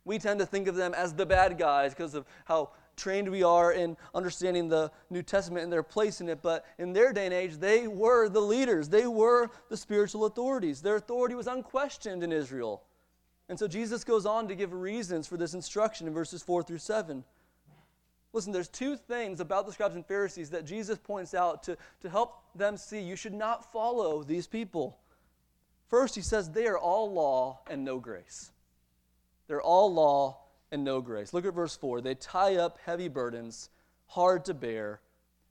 We 0.06 0.18
tend 0.18 0.40
to 0.40 0.48
think 0.48 0.68
of 0.68 0.76
them 0.76 0.96
as 0.96 1.14
the 1.14 1.26
bad 1.28 1.60
guys 1.60 1.94
because 1.94 2.16
of 2.16 2.26
how 2.46 2.72
trained 2.98 3.30
we 3.30 3.44
are 3.44 3.72
in 3.72 3.96
understanding 4.14 4.68
the 4.68 4.92
New 5.10 5.22
Testament 5.22 5.64
and 5.64 5.72
their 5.72 5.84
place 5.84 6.20
in 6.20 6.28
it, 6.28 6.42
but 6.42 6.66
in 6.78 6.92
their 6.92 7.14
day 7.14 7.26
and 7.26 7.34
age, 7.34 7.58
they 7.58 7.88
were 7.88 8.28
the 8.28 8.42
leaders. 8.42 8.90
They 8.90 9.08
were 9.08 9.50
the 9.70 9.78
spiritual 9.78 10.26
authorities. 10.26 10.82
Their 10.82 10.98
authority 10.98 11.36
was 11.36 11.48
unquestioned 11.48 12.24
in 12.24 12.32
Israel. 12.32 12.84
And 13.48 13.58
so 13.58 13.68
Jesus 13.68 14.04
goes 14.04 14.26
on 14.26 14.48
to 14.50 14.56
give 14.56 14.74
reasons 14.74 15.28
for 15.28 15.38
this 15.38 15.54
instruction 15.54 16.08
in 16.08 16.14
verses 16.14 16.44
4 16.44 16.64
through 16.64 16.80
7. 16.80 17.24
Listen, 18.34 18.52
there's 18.52 18.68
two 18.68 18.98
things 18.98 19.40
about 19.40 19.66
the 19.66 19.72
scribes 19.72 19.96
and 19.96 20.06
Pharisees 20.06 20.50
that 20.50 20.66
Jesus 20.66 20.98
points 20.98 21.34
out 21.34 21.64
to, 21.64 21.78
to 22.02 22.10
help 22.10 22.42
them 22.56 22.76
see 22.76 23.00
you 23.00 23.16
should 23.16 23.34
not 23.34 23.72
follow 23.72 24.24
these 24.24 24.48
people. 24.48 24.98
First, 25.88 26.16
he 26.16 26.22
says 26.22 26.50
they 26.50 26.68
are 26.68 26.78
all 26.78 27.12
law 27.12 27.62
and 27.70 27.86
no 27.86 28.00
grace. 28.00 28.52
They're 29.48 29.62
all 29.62 29.94
law 29.94 30.40
and 30.72 30.84
no 30.84 31.02
grace. 31.02 31.34
Look 31.34 31.46
at 31.46 31.54
verse 31.54 31.76
4. 31.76 32.02
They 32.02 32.16
tie 32.16 32.56
up 32.56 32.78
heavy 32.86 33.08
burdens, 33.08 33.70
hard 34.08 34.46
to 34.46 34.54
bear, 34.54 35.02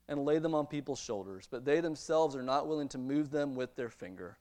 and 0.07 0.25
lay 0.25 0.39
them 0.39 0.55
on 0.55 0.65
people's 0.65 0.99
shoulders, 0.99 1.47
but 1.49 1.65
they 1.65 1.81
themselves 1.81 2.35
are 2.35 2.43
not 2.43 2.67
willing 2.67 2.87
to 2.89 2.97
move 2.97 3.29
them 3.29 3.55
with 3.55 3.75
their 3.75 3.89
finger. 3.89 4.37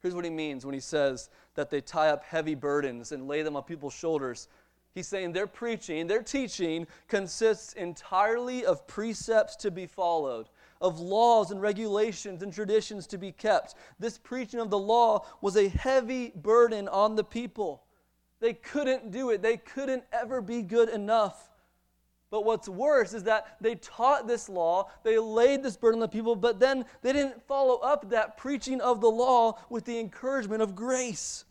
Here's 0.00 0.14
what 0.14 0.24
he 0.24 0.30
means 0.30 0.64
when 0.64 0.74
he 0.74 0.80
says 0.80 1.28
that 1.54 1.70
they 1.70 1.80
tie 1.80 2.10
up 2.10 2.24
heavy 2.24 2.54
burdens 2.54 3.12
and 3.12 3.28
lay 3.28 3.42
them 3.42 3.56
on 3.56 3.64
people's 3.64 3.94
shoulders. 3.94 4.48
He's 4.94 5.08
saying 5.08 5.32
their 5.32 5.46
preaching, 5.46 6.06
their 6.06 6.22
teaching 6.22 6.86
consists 7.08 7.72
entirely 7.74 8.64
of 8.64 8.86
precepts 8.86 9.56
to 9.56 9.70
be 9.70 9.86
followed, 9.86 10.48
of 10.80 11.00
laws 11.00 11.50
and 11.50 11.60
regulations 11.60 12.42
and 12.42 12.52
traditions 12.52 13.06
to 13.08 13.18
be 13.18 13.32
kept. 13.32 13.74
This 13.98 14.18
preaching 14.18 14.60
of 14.60 14.70
the 14.70 14.78
law 14.78 15.26
was 15.40 15.56
a 15.56 15.68
heavy 15.68 16.32
burden 16.34 16.88
on 16.88 17.16
the 17.16 17.24
people. 17.24 17.82
They 18.40 18.54
couldn't 18.54 19.10
do 19.10 19.30
it, 19.30 19.42
they 19.42 19.56
couldn't 19.56 20.04
ever 20.12 20.40
be 20.40 20.62
good 20.62 20.88
enough. 20.88 21.50
But 22.30 22.44
what's 22.44 22.68
worse 22.68 23.14
is 23.14 23.24
that 23.24 23.56
they 23.60 23.76
taught 23.76 24.28
this 24.28 24.48
law, 24.48 24.90
they 25.02 25.18
laid 25.18 25.62
this 25.62 25.76
burden 25.76 25.98
on 25.98 26.00
the 26.00 26.08
people, 26.08 26.36
but 26.36 26.60
then 26.60 26.84
they 27.00 27.12
didn't 27.12 27.42
follow 27.46 27.76
up 27.76 28.10
that 28.10 28.36
preaching 28.36 28.80
of 28.80 29.00
the 29.00 29.10
law 29.10 29.58
with 29.70 29.84
the 29.86 29.98
encouragement 29.98 30.60
of 30.60 30.74
grace. 30.74 31.46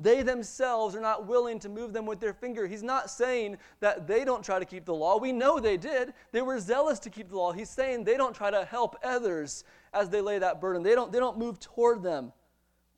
They 0.00 0.22
themselves 0.22 0.94
are 0.94 1.00
not 1.00 1.26
willing 1.26 1.58
to 1.58 1.68
move 1.68 1.92
them 1.92 2.06
with 2.06 2.20
their 2.20 2.32
finger. 2.32 2.68
He's 2.68 2.84
not 2.84 3.10
saying 3.10 3.58
that 3.80 4.06
they 4.06 4.24
don't 4.24 4.44
try 4.44 4.60
to 4.60 4.64
keep 4.64 4.84
the 4.84 4.94
law. 4.94 5.18
We 5.18 5.32
know 5.32 5.58
they 5.58 5.76
did. 5.76 6.14
They 6.30 6.40
were 6.40 6.60
zealous 6.60 7.00
to 7.00 7.10
keep 7.10 7.28
the 7.28 7.36
law. 7.36 7.50
He's 7.50 7.68
saying 7.68 8.04
they 8.04 8.16
don't 8.16 8.34
try 8.34 8.50
to 8.50 8.64
help 8.64 8.96
others 9.02 9.64
as 9.92 10.08
they 10.08 10.20
lay 10.20 10.38
that 10.38 10.60
burden. 10.60 10.84
They 10.84 10.94
don't, 10.94 11.10
they 11.10 11.18
don't 11.18 11.36
move 11.36 11.58
toward 11.58 12.04
them. 12.04 12.32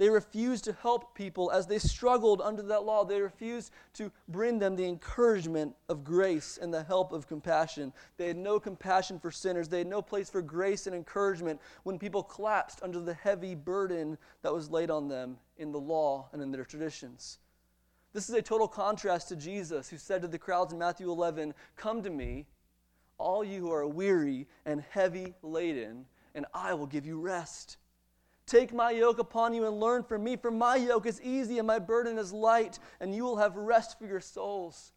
They 0.01 0.09
refused 0.09 0.65
to 0.65 0.73
help 0.73 1.15
people 1.15 1.51
as 1.51 1.67
they 1.67 1.79
struggled 1.79 2.41
under 2.41 2.63
that 2.63 2.85
law. 2.85 3.05
They 3.05 3.21
refused 3.21 3.71
to 3.93 4.11
bring 4.29 4.59
them 4.59 4.75
the 4.75 4.89
encouragement 4.89 5.77
of 5.91 6.05
grace 6.05 6.59
and 6.61 6.73
the 6.73 6.83
help 6.83 7.13
of 7.13 7.29
compassion. 7.29 7.93
They 8.17 8.27
had 8.29 8.39
no 8.39 8.59
compassion 8.59 9.21
for 9.21 9.31
sinners. 9.31 9.69
They 9.69 9.77
had 9.77 9.87
no 9.87 10.01
place 10.01 10.31
for 10.31 10.41
grace 10.41 10.87
and 10.87 10.97
encouragement 10.97 11.61
when 11.83 11.99
people 11.99 12.23
collapsed 12.23 12.81
under 12.83 12.99
the 12.99 13.13
heavy 13.13 13.55
burden 13.55 14.17
that 14.41 14.55
was 14.55 14.71
laid 14.71 14.91
on 14.91 15.09
them 15.09 15.37
in 15.59 15.71
the 15.71 15.79
law 15.79 16.31
and 16.33 16.41
in 16.41 16.51
their 16.51 16.65
traditions. 16.65 17.39
This 18.15 18.31
is 18.31 18.35
a 18.35 18.41
total 18.41 18.69
contrast 18.69 19.29
to 19.29 19.37
Jesus, 19.37 19.91
who 19.91 19.99
said 19.99 20.23
to 20.23 20.29
the 20.29 20.39
crowds 20.39 20.73
in 20.73 20.79
Matthew 20.79 21.11
11, 21.11 21.53
Come 21.77 22.03
to 22.05 22.11
me, 22.11 22.47
all 23.19 23.45
you 23.45 23.61
who 23.61 23.71
are 23.71 23.87
weary 23.87 24.49
and 24.65 24.83
heavy 24.89 25.35
laden, 25.43 26.07
and 26.35 26.47
I 26.55 26.73
will 26.73 26.87
give 26.87 27.05
you 27.05 27.21
rest. 27.21 27.77
Take 28.51 28.75
my 28.75 28.91
yoke 28.91 29.21
upon 29.21 29.55
you 29.55 29.65
and 29.69 29.79
learn 29.79 30.03
from 30.03 30.25
me, 30.25 30.35
for 30.35 30.51
my 30.51 30.75
yoke 30.75 31.07
is 31.07 31.23
easy 31.23 31.59
and 31.59 31.69
my 31.69 31.79
burden 31.79 32.19
is 32.19 32.33
light, 32.33 32.81
and 32.99 33.15
you 33.15 33.23
will 33.23 33.37
have 33.37 33.55
rest 33.55 33.97
for 33.97 34.09
your 34.09 34.19
souls. 34.19 34.93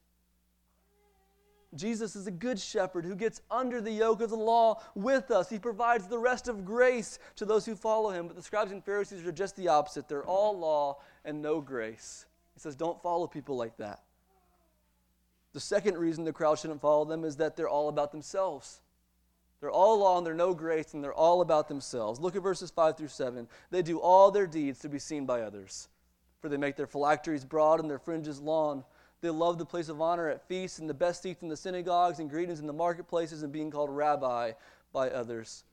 Jesus 1.75 2.15
is 2.15 2.25
a 2.25 2.31
good 2.31 2.59
shepherd 2.59 3.05
who 3.05 3.15
gets 3.15 3.41
under 3.51 3.79
the 3.79 3.91
yoke 3.91 4.21
of 4.21 4.31
the 4.31 4.35
law 4.35 4.81
with 4.95 5.29
us. 5.29 5.51
He 5.51 5.59
provides 5.59 6.07
the 6.07 6.17
rest 6.17 6.47
of 6.47 6.65
grace 6.65 7.19
to 7.35 7.45
those 7.45 7.63
who 7.63 7.75
follow 7.75 8.09
him. 8.09 8.25
But 8.25 8.35
the 8.35 8.41
scribes 8.41 8.71
and 8.71 8.83
Pharisees 8.83 9.23
are 9.23 9.31
just 9.31 9.55
the 9.55 9.67
opposite. 9.67 10.07
They're 10.07 10.25
all 10.25 10.57
law 10.57 10.97
and 11.23 11.39
no 11.39 11.61
grace. 11.61 12.25
He 12.55 12.59
says, 12.59 12.75
don't 12.75 12.99
follow 13.03 13.27
people 13.27 13.55
like 13.55 13.77
that. 13.77 14.01
The 15.53 15.59
second 15.59 15.99
reason 15.99 16.23
the 16.23 16.33
crowd 16.33 16.57
shouldn't 16.57 16.81
follow 16.81 17.05
them 17.05 17.23
is 17.23 17.35
that 17.35 17.55
they're 17.55 17.69
all 17.69 17.89
about 17.89 18.11
themselves. 18.11 18.81
They're 19.63 19.71
all 19.71 19.99
law 19.99 20.17
and 20.17 20.27
they're 20.27 20.33
no 20.33 20.53
grace 20.53 20.93
and 20.93 21.01
they're 21.01 21.13
all 21.13 21.39
about 21.39 21.69
themselves. 21.69 22.19
Look 22.19 22.35
at 22.35 22.43
verses 22.43 22.69
5 22.69 22.97
through 22.97 23.07
7. 23.07 23.47
They 23.71 23.81
do 23.81 23.97
all 23.97 24.29
their 24.29 24.45
deeds 24.45 24.79
to 24.79 24.89
be 24.89 24.99
seen 24.99 25.25
by 25.25 25.39
others. 25.39 25.87
For 26.41 26.49
they 26.49 26.57
make 26.57 26.75
their 26.75 26.85
phylacteries 26.85 27.45
broad 27.45 27.79
and 27.79 27.89
their 27.89 27.97
fringes 27.97 28.41
long. 28.41 28.83
They 29.21 29.29
love 29.29 29.57
the 29.57 29.65
place 29.65 29.87
of 29.87 30.01
honor 30.01 30.27
at 30.27 30.45
feasts 30.49 30.79
and 30.79 30.89
the 30.89 30.93
best 30.93 31.21
seats 31.21 31.43
in 31.43 31.47
the 31.47 31.55
synagogues 31.55 32.19
and 32.19 32.29
greetings 32.29 32.59
in 32.59 32.67
the 32.67 32.73
marketplaces 32.73 33.41
and 33.41 33.53
being 33.53 33.71
called 33.71 33.89
rabbi 33.89 34.51
by 34.91 35.09
others. 35.09 35.63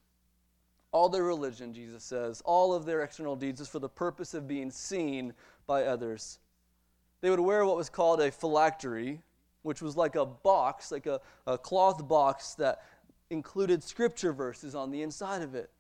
All 0.93 1.09
their 1.09 1.25
religion, 1.25 1.75
Jesus 1.75 2.05
says, 2.05 2.43
all 2.45 2.73
of 2.73 2.85
their 2.85 3.03
external 3.03 3.35
deeds 3.35 3.61
is 3.61 3.67
for 3.67 3.81
the 3.81 3.89
purpose 3.89 4.35
of 4.35 4.47
being 4.47 4.71
seen 4.71 5.35
by 5.67 5.87
others. 5.87 6.39
They 7.23 7.31
would 7.31 7.41
wear 7.41 7.67
what 7.67 7.77
was 7.77 7.91
called 7.91 8.21
a 8.21 8.31
phylactery, 8.31 9.21
which 9.63 9.83
was 9.83 9.97
like 9.97 10.15
a 10.15 10.25
box, 10.25 10.93
like 10.93 11.07
a, 11.07 11.21
a 11.49 11.59
cloth 11.59 12.07
box 12.07 12.55
that 12.55 12.83
included 13.31 13.83
scripture 13.83 14.33
verses 14.33 14.75
on 14.75 14.91
the 14.91 15.03
inside 15.03 15.43
of 15.43 15.55
it. 15.55 15.71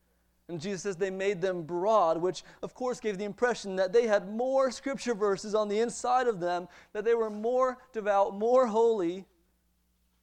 And 0.48 0.60
Jesus 0.60 0.82
says 0.82 0.96
they 0.96 1.10
made 1.10 1.40
them 1.40 1.62
broad, 1.62 2.20
which 2.20 2.42
of 2.62 2.74
course 2.74 2.98
gave 2.98 3.18
the 3.18 3.24
impression 3.24 3.76
that 3.76 3.92
they 3.92 4.06
had 4.06 4.28
more 4.28 4.70
scripture 4.70 5.14
verses 5.14 5.54
on 5.54 5.68
the 5.68 5.78
inside 5.78 6.26
of 6.26 6.40
them, 6.40 6.66
that 6.92 7.04
they 7.04 7.14
were 7.14 7.30
more 7.30 7.78
devout, 7.92 8.36
more 8.36 8.66
holy. 8.66 9.26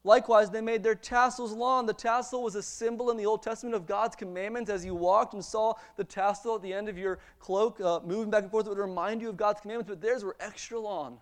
Likewise, 0.04 0.50
they 0.50 0.62
made 0.62 0.84
their 0.84 0.96
tassels 0.96 1.54
long. 1.54 1.86
The 1.86 1.94
tassel 1.94 2.44
was 2.44 2.56
a 2.56 2.64
symbol 2.64 3.10
in 3.10 3.18
the 3.18 3.26
Old 3.26 3.42
Testament 3.42 3.76
of 3.76 3.86
God's 3.86 4.16
commandments. 4.16 4.70
As 4.70 4.86
you 4.86 4.96
walked 4.96 5.34
and 5.34 5.44
saw 5.44 5.74
the 5.96 6.04
tassel 6.04 6.56
at 6.56 6.62
the 6.62 6.74
end 6.74 6.88
of 6.88 6.98
your 6.98 7.20
cloak 7.40 7.80
uh, 7.82 8.02
moving 8.06 8.30
back 8.30 8.44
and 8.44 8.52
forth, 8.52 8.68
it 8.68 8.70
would 8.70 8.78
remind 8.78 9.22
you 9.22 9.30
of 9.30 9.38
God's 9.38 9.62
commandments, 9.62 9.90
but 9.90 10.02
theirs 10.02 10.24
were 10.24 10.36
extra 10.40 10.80
long. 10.80 11.20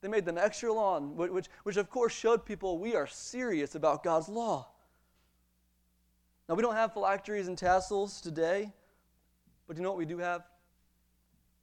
They 0.00 0.08
made 0.08 0.24
them 0.24 0.36
extra 0.36 0.72
long, 0.72 1.16
which, 1.16 1.46
which 1.62 1.76
of 1.76 1.88
course 1.88 2.12
showed 2.12 2.44
people 2.44 2.78
we 2.78 2.96
are 2.96 3.06
serious 3.06 3.74
about 3.74 4.02
God's 4.02 4.28
law. 4.28 4.71
Now, 6.52 6.56
we 6.56 6.62
don't 6.62 6.74
have 6.74 6.92
phylacteries 6.92 7.48
and 7.48 7.56
tassels 7.56 8.20
today, 8.20 8.70
but 9.66 9.78
you 9.78 9.82
know 9.82 9.88
what 9.88 9.96
we 9.96 10.04
do 10.04 10.18
have? 10.18 10.42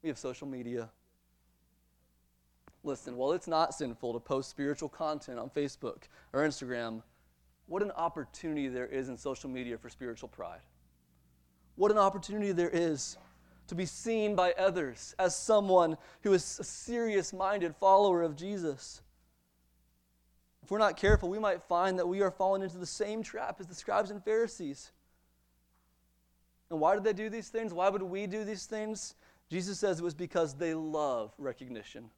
We 0.01 0.09
have 0.09 0.17
social 0.17 0.47
media. 0.47 0.89
Listen, 2.83 3.15
while 3.15 3.33
it's 3.33 3.47
not 3.47 3.75
sinful 3.75 4.13
to 4.13 4.19
post 4.19 4.49
spiritual 4.49 4.89
content 4.89 5.37
on 5.37 5.51
Facebook 5.51 6.05
or 6.33 6.41
Instagram, 6.41 7.03
what 7.67 7.83
an 7.83 7.91
opportunity 7.91 8.67
there 8.67 8.87
is 8.87 9.09
in 9.09 9.17
social 9.17 9.47
media 9.47 9.77
for 9.77 9.89
spiritual 9.89 10.27
pride. 10.27 10.61
What 11.75 11.91
an 11.91 11.99
opportunity 11.99 12.51
there 12.51 12.71
is 12.73 13.15
to 13.67 13.75
be 13.75 13.85
seen 13.85 14.35
by 14.35 14.53
others 14.53 15.13
as 15.19 15.35
someone 15.35 15.97
who 16.23 16.33
is 16.33 16.57
a 16.59 16.63
serious 16.63 17.31
minded 17.31 17.75
follower 17.75 18.23
of 18.23 18.35
Jesus. 18.35 19.03
If 20.69 20.71
we're 20.71 20.77
not 20.77 20.97
careful, 20.97 21.29
we 21.29 21.39
might 21.39 21.63
find 21.63 21.97
that 21.97 22.07
we 22.07 22.21
are 22.21 22.29
falling 22.29 22.61
into 22.61 22.77
the 22.77 22.85
same 22.85 23.23
trap 23.23 23.59
as 23.59 23.65
the 23.65 23.73
scribes 23.73 24.11
and 24.11 24.23
Pharisees. 24.23 24.91
And 26.69 26.79
why 26.79 26.93
did 26.93 27.03
they 27.03 27.13
do 27.13 27.27
these 27.27 27.49
things? 27.49 27.73
Why 27.73 27.89
would 27.89 28.03
we 28.03 28.27
do 28.27 28.43
these 28.43 28.67
things? 28.67 29.15
Jesus 29.49 29.79
says 29.79 29.97
it 29.99 30.03
was 30.03 30.13
because 30.13 30.53
they 30.53 30.75
love 30.75 31.33
recognition. 31.39 32.11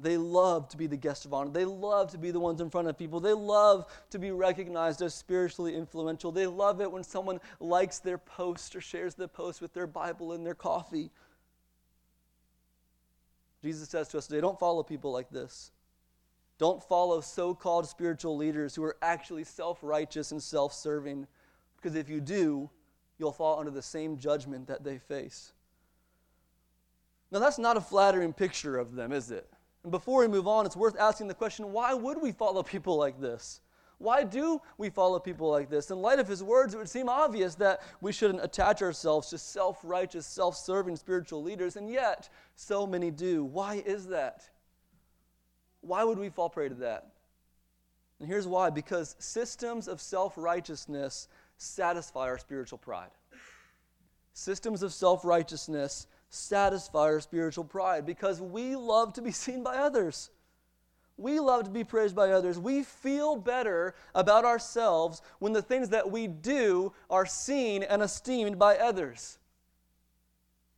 They 0.00 0.16
love 0.16 0.70
to 0.70 0.78
be 0.78 0.86
the 0.86 0.96
guest 0.96 1.26
of 1.26 1.34
honor. 1.34 1.50
They 1.50 1.66
love 1.66 2.12
to 2.12 2.18
be 2.18 2.30
the 2.30 2.40
ones 2.40 2.62
in 2.62 2.70
front 2.70 2.88
of 2.88 2.96
people. 2.96 3.20
They 3.20 3.34
love 3.34 3.84
to 4.08 4.18
be 4.18 4.30
recognized 4.30 5.02
as 5.02 5.12
spiritually 5.12 5.76
influential. 5.76 6.32
They 6.32 6.46
love 6.46 6.80
it 6.80 6.90
when 6.90 7.04
someone 7.04 7.40
likes 7.60 7.98
their 7.98 8.16
post 8.16 8.74
or 8.74 8.80
shares 8.80 9.16
their 9.16 9.28
post 9.28 9.60
with 9.60 9.74
their 9.74 9.86
Bible 9.86 10.32
and 10.32 10.46
their 10.46 10.54
coffee. 10.54 11.10
Jesus 13.62 13.90
says 13.90 14.08
to 14.08 14.16
us 14.16 14.28
today 14.28 14.40
don't 14.40 14.58
follow 14.58 14.82
people 14.82 15.12
like 15.12 15.28
this. 15.28 15.72
Don't 16.58 16.82
follow 16.82 17.20
so 17.20 17.54
called 17.54 17.86
spiritual 17.86 18.36
leaders 18.36 18.74
who 18.74 18.82
are 18.82 18.96
actually 19.02 19.44
self 19.44 19.78
righteous 19.82 20.32
and 20.32 20.42
self 20.42 20.72
serving, 20.72 21.26
because 21.76 21.94
if 21.94 22.08
you 22.08 22.20
do, 22.20 22.70
you'll 23.18 23.32
fall 23.32 23.58
under 23.58 23.70
the 23.70 23.82
same 23.82 24.16
judgment 24.16 24.66
that 24.66 24.84
they 24.84 24.98
face. 24.98 25.52
Now, 27.30 27.40
that's 27.40 27.58
not 27.58 27.76
a 27.76 27.80
flattering 27.80 28.32
picture 28.32 28.78
of 28.78 28.94
them, 28.94 29.12
is 29.12 29.30
it? 29.30 29.50
And 29.82 29.90
before 29.90 30.20
we 30.20 30.28
move 30.28 30.48
on, 30.48 30.64
it's 30.64 30.76
worth 30.76 30.98
asking 30.98 31.28
the 31.28 31.34
question 31.34 31.72
why 31.72 31.92
would 31.92 32.20
we 32.20 32.32
follow 32.32 32.62
people 32.62 32.96
like 32.96 33.20
this? 33.20 33.60
Why 33.98 34.24
do 34.24 34.60
we 34.76 34.90
follow 34.90 35.18
people 35.18 35.50
like 35.50 35.70
this? 35.70 35.90
In 35.90 36.02
light 36.02 36.18
of 36.18 36.28
his 36.28 36.42
words, 36.42 36.74
it 36.74 36.78
would 36.78 36.88
seem 36.88 37.08
obvious 37.08 37.54
that 37.56 37.80
we 38.00 38.12
shouldn't 38.12 38.44
attach 38.44 38.82
ourselves 38.82 39.30
to 39.30 39.38
self 39.38 39.80
righteous, 39.82 40.26
self 40.26 40.56
serving 40.56 40.96
spiritual 40.96 41.42
leaders, 41.42 41.76
and 41.76 41.90
yet 41.90 42.28
so 42.54 42.86
many 42.86 43.10
do. 43.10 43.44
Why 43.44 43.82
is 43.86 44.06
that? 44.08 44.48
Why 45.86 46.04
would 46.04 46.18
we 46.18 46.28
fall 46.28 46.48
prey 46.48 46.68
to 46.68 46.74
that? 46.76 47.06
And 48.18 48.28
here's 48.28 48.46
why 48.46 48.70
because 48.70 49.14
systems 49.18 49.88
of 49.88 50.00
self 50.00 50.34
righteousness 50.36 51.28
satisfy 51.58 52.22
our 52.22 52.38
spiritual 52.38 52.78
pride. 52.78 53.10
Systems 54.32 54.82
of 54.82 54.92
self 54.92 55.24
righteousness 55.24 56.06
satisfy 56.28 57.00
our 57.00 57.20
spiritual 57.20 57.64
pride 57.64 58.04
because 58.04 58.40
we 58.40 58.76
love 58.76 59.12
to 59.14 59.22
be 59.22 59.30
seen 59.32 59.62
by 59.62 59.76
others. 59.76 60.30
We 61.18 61.40
love 61.40 61.64
to 61.64 61.70
be 61.70 61.84
praised 61.84 62.14
by 62.14 62.30
others. 62.30 62.58
We 62.58 62.82
feel 62.82 63.36
better 63.36 63.94
about 64.14 64.44
ourselves 64.44 65.22
when 65.38 65.54
the 65.54 65.62
things 65.62 65.88
that 65.88 66.10
we 66.10 66.26
do 66.26 66.92
are 67.08 67.24
seen 67.24 67.82
and 67.82 68.02
esteemed 68.02 68.58
by 68.58 68.76
others. 68.76 69.38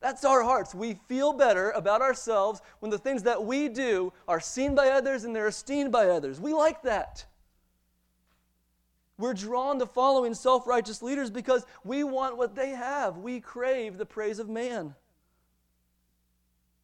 That's 0.00 0.24
our 0.24 0.42
hearts. 0.42 0.74
We 0.74 0.94
feel 1.08 1.32
better 1.32 1.70
about 1.70 2.02
ourselves 2.02 2.60
when 2.78 2.90
the 2.90 2.98
things 2.98 3.24
that 3.24 3.44
we 3.44 3.68
do 3.68 4.12
are 4.28 4.40
seen 4.40 4.74
by 4.74 4.90
others 4.90 5.24
and 5.24 5.34
they're 5.34 5.48
esteemed 5.48 5.90
by 5.90 6.08
others. 6.08 6.40
We 6.40 6.54
like 6.54 6.82
that. 6.82 7.26
We're 9.18 9.34
drawn 9.34 9.80
to 9.80 9.86
following 9.86 10.34
self 10.34 10.66
righteous 10.68 11.02
leaders 11.02 11.30
because 11.30 11.66
we 11.82 12.04
want 12.04 12.36
what 12.36 12.54
they 12.54 12.70
have. 12.70 13.18
We 13.18 13.40
crave 13.40 13.98
the 13.98 14.06
praise 14.06 14.38
of 14.38 14.48
man. 14.48 14.94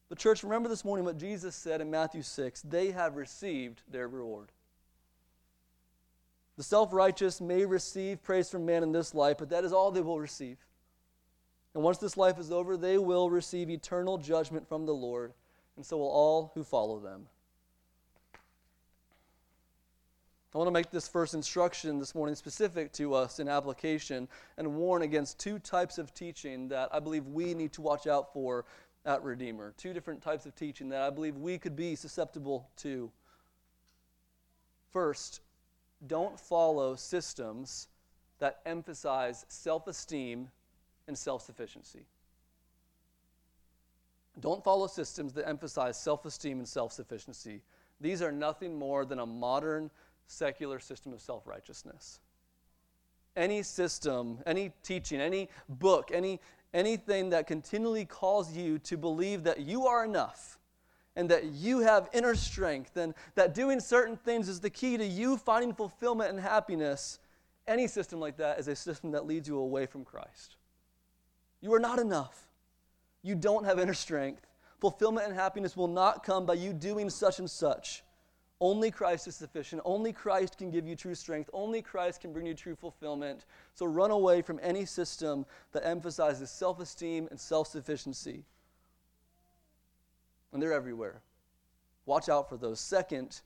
But, 0.09 0.19
church, 0.19 0.43
remember 0.43 0.69
this 0.69 0.85
morning 0.85 1.05
what 1.05 1.17
Jesus 1.17 1.55
said 1.55 1.81
in 1.81 1.89
Matthew 1.89 2.21
6 2.21 2.61
they 2.63 2.91
have 2.91 3.15
received 3.15 3.81
their 3.89 4.09
reward. 4.09 4.51
The 6.57 6.63
self 6.63 6.91
righteous 6.91 7.39
may 7.39 7.65
receive 7.65 8.21
praise 8.21 8.49
from 8.49 8.65
man 8.65 8.83
in 8.83 8.91
this 8.91 9.13
life, 9.15 9.37
but 9.39 9.49
that 9.49 9.63
is 9.63 9.71
all 9.71 9.91
they 9.91 10.01
will 10.01 10.19
receive. 10.19 10.57
And 11.75 11.83
once 11.83 11.97
this 11.97 12.15
life 12.15 12.39
is 12.39 12.53
over, 12.53 12.77
they 12.77 12.97
will 12.97 13.29
receive 13.29 13.69
eternal 13.69 14.17
judgment 14.17 14.67
from 14.67 14.85
the 14.85 14.93
Lord, 14.93 15.33
and 15.75 15.85
so 15.85 15.97
will 15.97 16.07
all 16.07 16.51
who 16.55 16.63
follow 16.63 16.99
them. 16.99 17.27
I 20.53 20.57
want 20.57 20.69
to 20.69 20.71
make 20.71 20.89
this 20.89 21.09
first 21.09 21.33
instruction 21.33 21.99
this 21.99 22.15
morning 22.15 22.33
specific 22.33 22.93
to 22.93 23.13
us 23.13 23.41
in 23.41 23.49
application 23.49 24.29
and 24.57 24.75
warn 24.75 25.01
against 25.01 25.37
two 25.37 25.59
types 25.59 25.97
of 25.97 26.13
teaching 26.13 26.69
that 26.69 26.87
I 26.93 27.01
believe 27.01 27.27
we 27.27 27.53
need 27.53 27.73
to 27.73 27.81
watch 27.81 28.07
out 28.07 28.31
for 28.31 28.63
at 29.05 29.21
Redeemer. 29.21 29.73
Two 29.75 29.91
different 29.91 30.21
types 30.21 30.45
of 30.45 30.55
teaching 30.55 30.87
that 30.89 31.01
I 31.01 31.09
believe 31.09 31.35
we 31.35 31.57
could 31.57 31.75
be 31.75 31.93
susceptible 31.93 32.69
to. 32.77 33.11
First, 34.91 35.41
don't 36.07 36.39
follow 36.39 36.95
systems 36.95 37.89
that 38.39 38.61
emphasize 38.65 39.45
self 39.49 39.87
esteem 39.87 40.47
and 41.07 41.17
self 41.17 41.41
sufficiency. 41.41 42.05
Don't 44.39 44.63
follow 44.63 44.87
systems 44.87 45.33
that 45.33 45.47
emphasize 45.47 46.01
self 46.01 46.25
esteem 46.25 46.59
and 46.59 46.67
self 46.67 46.91
sufficiency. 46.91 47.61
These 48.01 48.21
are 48.21 48.31
nothing 48.31 48.77
more 48.77 49.05
than 49.05 49.19
a 49.19 49.25
modern 49.25 49.89
secular 50.27 50.79
system 50.79 51.13
of 51.13 51.21
self 51.21 51.47
righteousness. 51.47 52.19
Any 53.35 53.63
system, 53.63 54.39
any 54.45 54.71
teaching, 54.83 55.19
any 55.19 55.49
book, 55.67 56.09
any, 56.13 56.39
anything 56.73 57.29
that 57.31 57.47
continually 57.47 58.05
calls 58.05 58.55
you 58.55 58.79
to 58.79 58.97
believe 58.97 59.43
that 59.43 59.59
you 59.59 59.87
are 59.87 60.05
enough 60.05 60.57
and 61.17 61.29
that 61.29 61.45
you 61.45 61.79
have 61.79 62.09
inner 62.13 62.35
strength 62.35 62.97
and 62.97 63.13
that 63.35 63.53
doing 63.53 63.79
certain 63.79 64.15
things 64.15 64.47
is 64.49 64.59
the 64.59 64.69
key 64.69 64.97
to 64.97 65.05
you 65.05 65.37
finding 65.37 65.73
fulfillment 65.73 66.29
and 66.29 66.39
happiness, 66.39 67.19
any 67.67 67.87
system 67.87 68.19
like 68.19 68.37
that 68.37 68.59
is 68.59 68.67
a 68.67 68.75
system 68.75 69.11
that 69.11 69.25
leads 69.25 69.47
you 69.47 69.57
away 69.57 69.85
from 69.85 70.03
Christ. 70.05 70.57
You 71.65 71.73
are 71.73 71.79
not 71.79 71.97
enough. 71.97 72.47
You 73.23 73.33
don't 73.33 73.65
have 73.65 73.79
inner 73.79 73.95
strength. 73.95 74.45
Fulfillment 74.79 75.25
and 75.25 75.35
happiness 75.35 75.75
will 75.75 75.87
not 75.87 76.23
come 76.23 76.45
by 76.45 76.53
you 76.53 76.73
doing 76.73 77.09
such 77.09 77.39
and 77.39 77.49
such. 77.49 78.03
Only 78.61 78.91
Christ 78.91 79.27
is 79.27 79.35
sufficient. 79.35 79.81
Only 79.83 80.13
Christ 80.13 80.59
can 80.59 80.69
give 80.69 80.85
you 80.85 80.95
true 80.95 81.15
strength. 81.15 81.49
Only 81.53 81.81
Christ 81.81 82.21
can 82.21 82.31
bring 82.31 82.45
you 82.45 82.53
true 82.53 82.75
fulfillment. 82.75 83.45
So 83.73 83.87
run 83.87 84.11
away 84.11 84.43
from 84.43 84.59
any 84.61 84.85
system 84.85 85.43
that 85.71 85.83
emphasizes 85.83 86.51
self 86.51 86.79
esteem 86.79 87.27
and 87.31 87.39
self 87.39 87.67
sufficiency. 87.67 88.43
And 90.53 90.61
they're 90.61 90.71
everywhere. 90.71 91.23
Watch 92.05 92.29
out 92.29 92.47
for 92.47 92.57
those. 92.57 92.79
Second, 92.79 93.41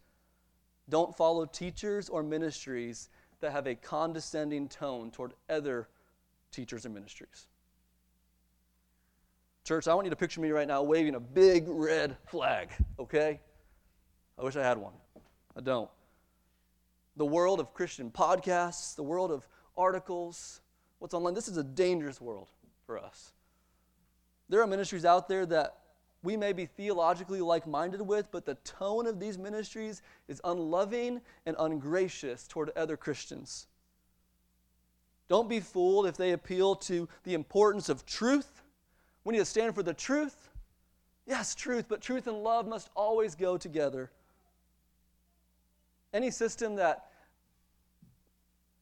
don't 0.90 1.16
follow 1.16 1.46
teachers 1.46 2.10
or 2.10 2.22
ministries 2.22 3.08
that 3.40 3.54
have 3.54 3.66
a 3.66 3.76
condescending 3.76 4.68
tone 4.68 5.10
toward 5.10 5.32
other 5.50 5.88
teachers 6.52 6.86
or 6.86 6.90
ministries. 6.90 7.48
Church, 9.70 9.88
I 9.88 9.94
want 9.94 10.06
you 10.06 10.10
to 10.10 10.16
picture 10.16 10.42
me 10.42 10.50
right 10.50 10.68
now 10.68 10.82
waving 10.82 11.14
a 11.14 11.20
big 11.20 11.66
red 11.68 12.18
flag, 12.26 12.72
okay? 12.98 13.40
I 14.36 14.44
wish 14.44 14.56
I 14.56 14.64
had 14.64 14.80
one. 14.80 14.94
I 15.56 15.62
don't. 15.62 15.92
The 17.18 17.26
world 17.28 17.60
of 17.60 17.72
Christian 17.76 18.10
podcasts, 18.10 18.96
the 18.96 19.04
world 19.04 19.30
of 19.30 19.48
articles, 19.78 20.62
what's 20.98 21.14
online, 21.14 21.36
this 21.36 21.48
is 21.48 21.58
a 21.58 21.64
dangerous 21.64 22.20
world 22.20 22.48
for 22.88 22.98
us. 22.98 23.32
There 24.50 24.60
are 24.60 24.66
ministries 24.66 25.06
out 25.06 25.30
there 25.30 25.46
that 25.46 25.78
we 26.24 26.36
may 26.36 26.52
be 26.52 26.66
theologically 26.66 27.40
like 27.40 27.68
minded 27.68 28.02
with, 28.02 28.32
but 28.32 28.48
the 28.48 28.56
tone 28.64 29.06
of 29.06 29.20
these 29.20 29.38
ministries 29.38 30.02
is 30.28 30.42
unloving 30.46 31.22
and 31.46 31.56
ungracious 31.60 32.48
toward 32.48 32.72
other 32.72 32.98
Christians. 32.98 33.68
Don't 35.28 35.48
be 35.48 35.60
fooled 35.60 36.08
if 36.08 36.18
they 36.18 36.32
appeal 36.32 36.76
to 36.76 37.08
the 37.24 37.36
importance 37.36 37.88
of 37.88 38.04
truth. 38.08 38.59
We 39.29 39.33
need 39.33 39.39
to 39.41 39.45
stand 39.45 39.75
for 39.75 39.83
the 39.83 39.93
truth. 39.93 40.50
Yes, 41.27 41.53
truth, 41.53 41.86
but 41.88 42.01
truth 42.01 42.25
and 42.25 42.41
love 42.41 42.67
must 42.67 42.89
always 42.95 43.36
go 43.36 43.57
together. 43.57 44.09
Any 46.11 46.31
system 46.31 46.77
that 46.77 47.11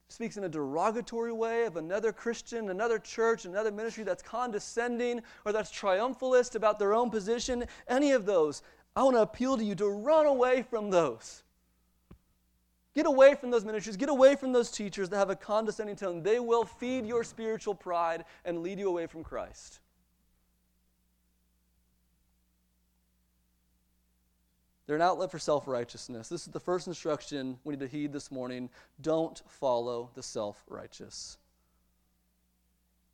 speaks 0.07 0.37
in 0.37 0.45
a 0.45 0.47
derogatory 0.47 1.33
way 1.33 1.65
of 1.65 1.75
another 1.75 2.13
Christian, 2.13 2.69
another 2.69 2.97
church, 2.97 3.43
another 3.43 3.73
ministry 3.73 4.05
that's 4.05 4.23
condescending 4.23 5.21
or 5.43 5.51
that's 5.51 5.69
triumphalist 5.69 6.55
about 6.55 6.79
their 6.79 6.93
own 6.93 7.09
position, 7.09 7.65
any 7.89 8.13
of 8.13 8.25
those, 8.25 8.61
I 8.95 9.03
want 9.03 9.17
to 9.17 9.23
appeal 9.23 9.57
to 9.57 9.65
you 9.65 9.75
to 9.75 9.89
run 9.89 10.27
away 10.27 10.61
from 10.61 10.91
those. 10.91 11.43
Get 12.95 13.05
away 13.05 13.35
from 13.35 13.51
those 13.51 13.65
ministries. 13.65 13.97
Get 13.97 14.07
away 14.07 14.37
from 14.37 14.53
those 14.53 14.71
teachers 14.71 15.09
that 15.09 15.17
have 15.17 15.29
a 15.29 15.35
condescending 15.35 15.97
tone. 15.97 16.23
They 16.23 16.39
will 16.39 16.63
feed 16.63 17.05
your 17.05 17.25
spiritual 17.25 17.75
pride 17.75 18.23
and 18.45 18.63
lead 18.63 18.79
you 18.79 18.87
away 18.87 19.07
from 19.07 19.25
Christ. 19.25 19.81
They're 24.87 24.95
an 24.95 25.01
outlet 25.01 25.29
for 25.29 25.37
self 25.37 25.67
righteousness. 25.67 26.29
This 26.29 26.47
is 26.47 26.53
the 26.53 26.61
first 26.61 26.87
instruction 26.87 27.59
we 27.65 27.73
need 27.73 27.81
to 27.81 27.87
heed 27.87 28.13
this 28.13 28.31
morning. 28.31 28.69
Don't 29.01 29.41
follow 29.47 30.09
the 30.15 30.23
self 30.23 30.63
righteous. 30.67 31.37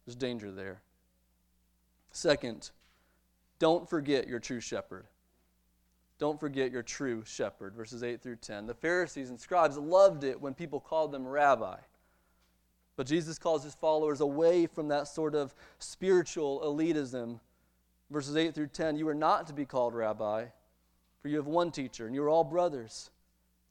There's 0.05 0.15
danger 0.15 0.51
there. 0.51 0.81
Second, 2.11 2.69
don't 3.57 3.89
forget 3.89 4.27
your 4.27 4.39
true 4.39 4.59
shepherd. 4.59 5.07
Don't 6.19 6.39
forget 6.39 6.71
your 6.71 6.83
true 6.83 7.23
shepherd. 7.25 7.73
Verses 7.73 8.03
8 8.03 8.21
through 8.21 8.35
10. 8.35 8.67
The 8.67 8.73
Pharisees 8.75 9.31
and 9.31 9.39
scribes 9.39 9.77
loved 9.77 10.23
it 10.23 10.39
when 10.39 10.53
people 10.53 10.79
called 10.79 11.11
them 11.11 11.25
rabbi. 11.25 11.77
But 12.95 13.07
Jesus 13.07 13.39
calls 13.39 13.63
his 13.63 13.73
followers 13.73 14.21
away 14.21 14.67
from 14.67 14.89
that 14.89 15.07
sort 15.07 15.33
of 15.33 15.55
spiritual 15.79 16.61
elitism. 16.61 17.39
Verses 18.11 18.35
8 18.35 18.53
through 18.53 18.67
10 18.67 18.95
You 18.95 19.07
are 19.07 19.15
not 19.15 19.47
to 19.47 19.53
be 19.53 19.65
called 19.65 19.95
rabbi 19.95 20.45
for 21.23 21.29
you 21.29 21.37
have 21.37 21.47
one 21.47 21.71
teacher, 21.71 22.05
and 22.05 22.13
you 22.13 22.21
are 22.21 22.29
all 22.29 22.43
brothers. 22.43 23.09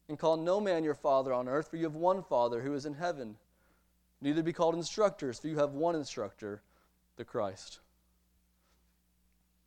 And 0.09 0.19
call 0.19 0.39
no 0.39 0.59
man 0.59 0.83
your 0.83 0.95
father 0.95 1.35
on 1.35 1.49
earth, 1.49 1.71
for 1.71 1.77
you 1.77 1.85
have 1.85 1.95
one 1.95 2.23
Father 2.25 2.63
who 2.63 2.75
is 2.75 2.87
in 2.87 2.95
heaven. 2.95 3.37
Neither 4.23 4.43
be 4.43 4.55
called 4.55 4.75
instructors, 4.75 5.39
for 5.39 5.49
you 5.49 5.59
have 5.59 5.73
one 5.73 5.95
instructor, 5.95 6.63
the 7.17 7.25
Christ. 7.25 7.81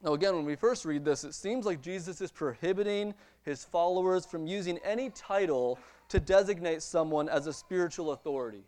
Now, 0.03 0.13
again, 0.13 0.35
when 0.35 0.45
we 0.45 0.55
first 0.55 0.83
read 0.83 1.05
this, 1.05 1.23
it 1.23 1.35
seems 1.35 1.65
like 1.65 1.81
Jesus 1.81 2.21
is 2.21 2.31
prohibiting 2.31 3.13
his 3.43 3.63
followers 3.63 4.25
from 4.25 4.47
using 4.47 4.79
any 4.79 5.11
title 5.11 5.77
to 6.09 6.19
designate 6.19 6.81
someone 6.81 7.29
as 7.29 7.45
a 7.45 7.53
spiritual 7.53 8.11
authority. 8.11 8.63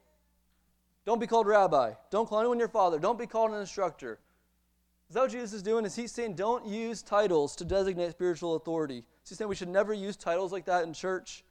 Don't 1.05 1.19
be 1.19 1.27
called 1.27 1.47
rabbi. 1.47 1.93
Don't 2.11 2.29
call 2.29 2.39
anyone 2.39 2.59
your 2.59 2.67
father. 2.67 2.99
Don't 2.99 3.17
be 3.17 3.27
called 3.27 3.51
an 3.51 3.61
instructor. 3.61 4.19
Is 5.09 5.13
that 5.13 5.21
what 5.21 5.31
Jesus 5.31 5.53
is 5.53 5.63
doing? 5.63 5.85
Is 5.85 5.95
he 5.95 6.05
saying 6.05 6.35
don't 6.35 6.65
use 6.65 7.01
titles 7.01 7.55
to 7.57 7.65
designate 7.65 8.11
spiritual 8.11 8.55
authority? 8.55 9.05
Is 9.23 9.29
he 9.29 9.35
saying 9.35 9.47
we 9.47 9.55
should 9.55 9.69
never 9.69 9.93
use 9.93 10.17
titles 10.17 10.51
like 10.51 10.65
that 10.65 10.83
in 10.83 10.93
church? 10.93 11.45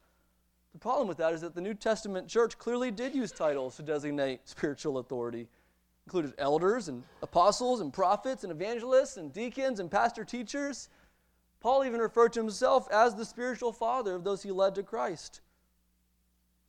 The 0.74 0.78
problem 0.78 1.08
with 1.08 1.16
that 1.18 1.32
is 1.32 1.40
that 1.40 1.54
the 1.54 1.62
New 1.62 1.72
Testament 1.72 2.28
church 2.28 2.58
clearly 2.58 2.90
did 2.90 3.14
use 3.14 3.32
titles 3.32 3.76
to 3.76 3.82
designate 3.82 4.40
spiritual 4.44 4.98
authority. 4.98 5.48
Included 6.06 6.34
elders 6.36 6.88
and 6.88 7.02
apostles 7.22 7.80
and 7.80 7.92
prophets 7.92 8.44
and 8.44 8.52
evangelists 8.52 9.16
and 9.16 9.32
deacons 9.32 9.80
and 9.80 9.90
pastor 9.90 10.22
teachers. 10.22 10.90
Paul 11.60 11.82
even 11.84 11.98
referred 11.98 12.34
to 12.34 12.40
himself 12.40 12.86
as 12.92 13.14
the 13.14 13.24
spiritual 13.24 13.72
father 13.72 14.14
of 14.14 14.22
those 14.22 14.42
he 14.42 14.50
led 14.50 14.74
to 14.74 14.82
Christ. 14.82 15.40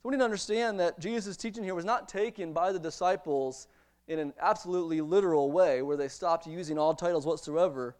So 0.02 0.08
we 0.08 0.12
need 0.12 0.20
to 0.20 0.24
understand 0.24 0.80
that 0.80 0.98
Jesus' 0.98 1.36
teaching 1.36 1.62
here 1.62 1.74
was 1.74 1.84
not 1.84 2.08
taken 2.08 2.54
by 2.54 2.72
the 2.72 2.78
disciples 2.78 3.68
in 4.08 4.18
an 4.18 4.32
absolutely 4.40 5.00
literal 5.00 5.52
way 5.52 5.82
where 5.82 5.96
they 5.96 6.08
stopped 6.08 6.46
using 6.46 6.78
all 6.78 6.94
titles 6.94 7.26
whatsoever. 7.26 7.94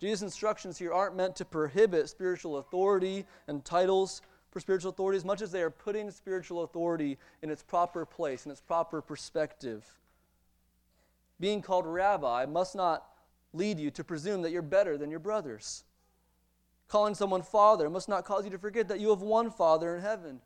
Jesus' 0.00 0.22
instructions 0.22 0.78
here 0.78 0.92
aren't 0.92 1.16
meant 1.16 1.34
to 1.36 1.44
prohibit 1.44 2.08
spiritual 2.08 2.58
authority 2.58 3.26
and 3.48 3.64
titles 3.64 4.22
for 4.50 4.60
spiritual 4.60 4.90
authority 4.90 5.16
as 5.16 5.24
much 5.24 5.42
as 5.42 5.50
they 5.50 5.62
are 5.62 5.70
putting 5.70 6.10
spiritual 6.10 6.62
authority 6.62 7.18
in 7.42 7.50
its 7.50 7.62
proper 7.62 8.06
place, 8.06 8.46
in 8.46 8.52
its 8.52 8.60
proper 8.60 9.02
perspective. 9.02 9.84
Being 11.40 11.60
called 11.60 11.86
rabbi 11.86 12.46
must 12.46 12.76
not 12.76 13.04
lead 13.52 13.78
you 13.78 13.90
to 13.90 14.04
presume 14.04 14.42
that 14.42 14.52
you're 14.52 14.62
better 14.62 14.96
than 14.96 15.10
your 15.10 15.20
brothers. 15.20 15.84
Calling 16.86 17.14
someone 17.14 17.42
father 17.42 17.90
must 17.90 18.08
not 18.08 18.24
cause 18.24 18.44
you 18.44 18.50
to 18.50 18.58
forget 18.58 18.88
that 18.88 19.00
you 19.00 19.10
have 19.10 19.20
one 19.20 19.50
father 19.50 19.96
in 19.96 20.02
heaven. 20.02 20.40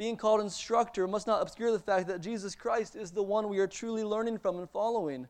Being 0.00 0.16
called 0.16 0.40
instructor 0.40 1.06
must 1.06 1.26
not 1.26 1.42
obscure 1.42 1.72
the 1.72 1.78
fact 1.78 2.06
that 2.06 2.22
Jesus 2.22 2.54
Christ 2.54 2.96
is 2.96 3.10
the 3.10 3.22
one 3.22 3.50
we 3.50 3.58
are 3.58 3.66
truly 3.66 4.02
learning 4.02 4.38
from 4.38 4.58
and 4.58 4.70
following. 4.70 5.28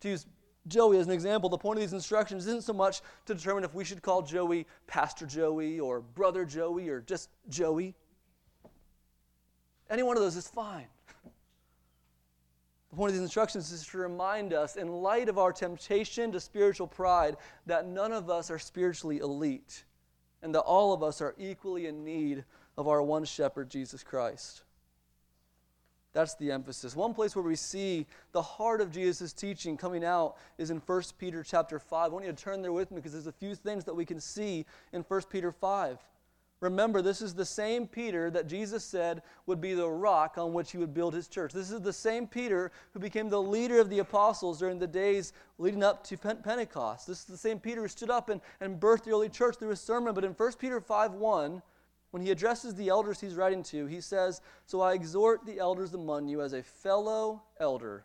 To 0.00 0.08
use 0.08 0.26
Joey 0.66 0.98
as 0.98 1.06
an 1.06 1.12
example, 1.12 1.48
the 1.48 1.56
point 1.56 1.78
of 1.78 1.82
these 1.82 1.92
instructions 1.92 2.48
isn't 2.48 2.64
so 2.64 2.72
much 2.72 3.00
to 3.26 3.34
determine 3.36 3.62
if 3.62 3.74
we 3.74 3.84
should 3.84 4.02
call 4.02 4.22
Joey 4.22 4.66
Pastor 4.88 5.24
Joey 5.24 5.78
or 5.78 6.00
Brother 6.00 6.44
Joey 6.44 6.88
or 6.88 7.00
just 7.00 7.30
Joey. 7.48 7.94
Any 9.88 10.02
one 10.02 10.16
of 10.16 10.24
those 10.24 10.34
is 10.34 10.48
fine. 10.48 10.88
The 12.90 12.96
point 12.96 13.10
of 13.10 13.14
these 13.14 13.22
instructions 13.22 13.70
is 13.70 13.86
to 13.86 13.98
remind 13.98 14.52
us, 14.52 14.74
in 14.74 14.88
light 14.88 15.28
of 15.28 15.38
our 15.38 15.52
temptation 15.52 16.32
to 16.32 16.40
spiritual 16.40 16.88
pride, 16.88 17.36
that 17.66 17.86
none 17.86 18.12
of 18.12 18.28
us 18.30 18.50
are 18.50 18.58
spiritually 18.58 19.18
elite 19.18 19.84
and 20.42 20.52
that 20.54 20.62
all 20.62 20.92
of 20.92 21.04
us 21.04 21.20
are 21.20 21.36
equally 21.38 21.86
in 21.86 22.04
need 22.04 22.44
of 22.76 22.88
our 22.88 23.02
one 23.02 23.24
shepherd, 23.24 23.70
Jesus 23.70 24.02
Christ. 24.02 24.62
That's 26.12 26.34
the 26.34 26.50
emphasis. 26.50 26.96
One 26.96 27.14
place 27.14 27.36
where 27.36 27.44
we 27.44 27.54
see 27.54 28.06
the 28.32 28.42
heart 28.42 28.80
of 28.80 28.90
Jesus' 28.90 29.32
teaching 29.32 29.76
coming 29.76 30.04
out 30.04 30.36
is 30.58 30.70
in 30.70 30.78
1 30.78 31.02
Peter 31.18 31.44
chapter 31.44 31.78
5. 31.78 32.06
I 32.06 32.08
want 32.12 32.24
you 32.24 32.32
to 32.32 32.36
turn 32.36 32.62
there 32.62 32.72
with 32.72 32.90
me 32.90 32.96
because 32.96 33.12
there's 33.12 33.28
a 33.28 33.32
few 33.32 33.54
things 33.54 33.84
that 33.84 33.94
we 33.94 34.04
can 34.04 34.20
see 34.20 34.66
in 34.92 35.02
1 35.02 35.22
Peter 35.30 35.52
5. 35.52 35.98
Remember, 36.60 37.00
this 37.00 37.22
is 37.22 37.32
the 37.32 37.44
same 37.44 37.86
Peter 37.86 38.30
that 38.30 38.46
Jesus 38.46 38.84
said 38.84 39.22
would 39.46 39.62
be 39.62 39.72
the 39.72 39.88
rock 39.88 40.36
on 40.36 40.52
which 40.52 40.72
he 40.72 40.78
would 40.78 40.92
build 40.92 41.14
his 41.14 41.26
church. 41.26 41.54
This 41.54 41.70
is 41.70 41.80
the 41.80 41.92
same 41.92 42.26
Peter 42.26 42.70
who 42.92 43.00
became 43.00 43.30
the 43.30 43.40
leader 43.40 43.80
of 43.80 43.88
the 43.88 44.00
apostles 44.00 44.58
during 44.58 44.78
the 44.78 44.86
days 44.86 45.32
leading 45.58 45.82
up 45.82 46.04
to 46.04 46.18
Pentecost. 46.18 47.06
This 47.06 47.20
is 47.20 47.24
the 47.24 47.38
same 47.38 47.60
Peter 47.60 47.80
who 47.80 47.88
stood 47.88 48.10
up 48.10 48.28
and, 48.28 48.42
and 48.60 48.78
birthed 48.78 49.04
the 49.04 49.12
early 49.12 49.30
church 49.30 49.56
through 49.56 49.70
his 49.70 49.80
sermon. 49.80 50.12
But 50.12 50.24
in 50.24 50.32
1 50.32 50.52
Peter 50.58 50.80
5 50.82 51.12
1, 51.12 51.62
when 52.10 52.22
he 52.22 52.30
addresses 52.30 52.74
the 52.74 52.88
elders 52.88 53.20
he's 53.20 53.34
writing 53.34 53.62
to, 53.64 53.86
he 53.86 54.00
says, 54.00 54.40
So 54.66 54.80
I 54.80 54.94
exhort 54.94 55.44
the 55.46 55.58
elders 55.58 55.94
among 55.94 56.28
you 56.28 56.42
as 56.42 56.52
a 56.52 56.62
fellow 56.62 57.42
elder, 57.58 58.04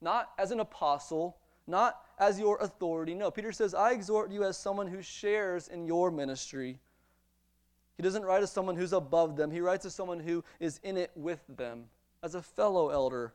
not 0.00 0.30
as 0.38 0.50
an 0.50 0.60
apostle, 0.60 1.38
not 1.66 2.00
as 2.18 2.38
your 2.38 2.58
authority. 2.58 3.14
No, 3.14 3.30
Peter 3.30 3.52
says, 3.52 3.74
I 3.74 3.92
exhort 3.92 4.30
you 4.30 4.44
as 4.44 4.56
someone 4.56 4.86
who 4.86 5.02
shares 5.02 5.68
in 5.68 5.86
your 5.86 6.10
ministry 6.10 6.80
he 7.98 8.04
doesn't 8.04 8.24
write 8.24 8.44
as 8.44 8.52
someone 8.52 8.76
who's 8.76 8.92
above 8.92 9.36
them, 9.36 9.50
he 9.50 9.60
writes 9.60 9.84
as 9.84 9.92
someone 9.92 10.20
who 10.20 10.44
is 10.60 10.78
in 10.84 10.96
it 10.96 11.10
with 11.16 11.40
them, 11.48 11.86
as 12.22 12.36
a 12.36 12.42
fellow 12.42 12.90
elder. 12.90 13.34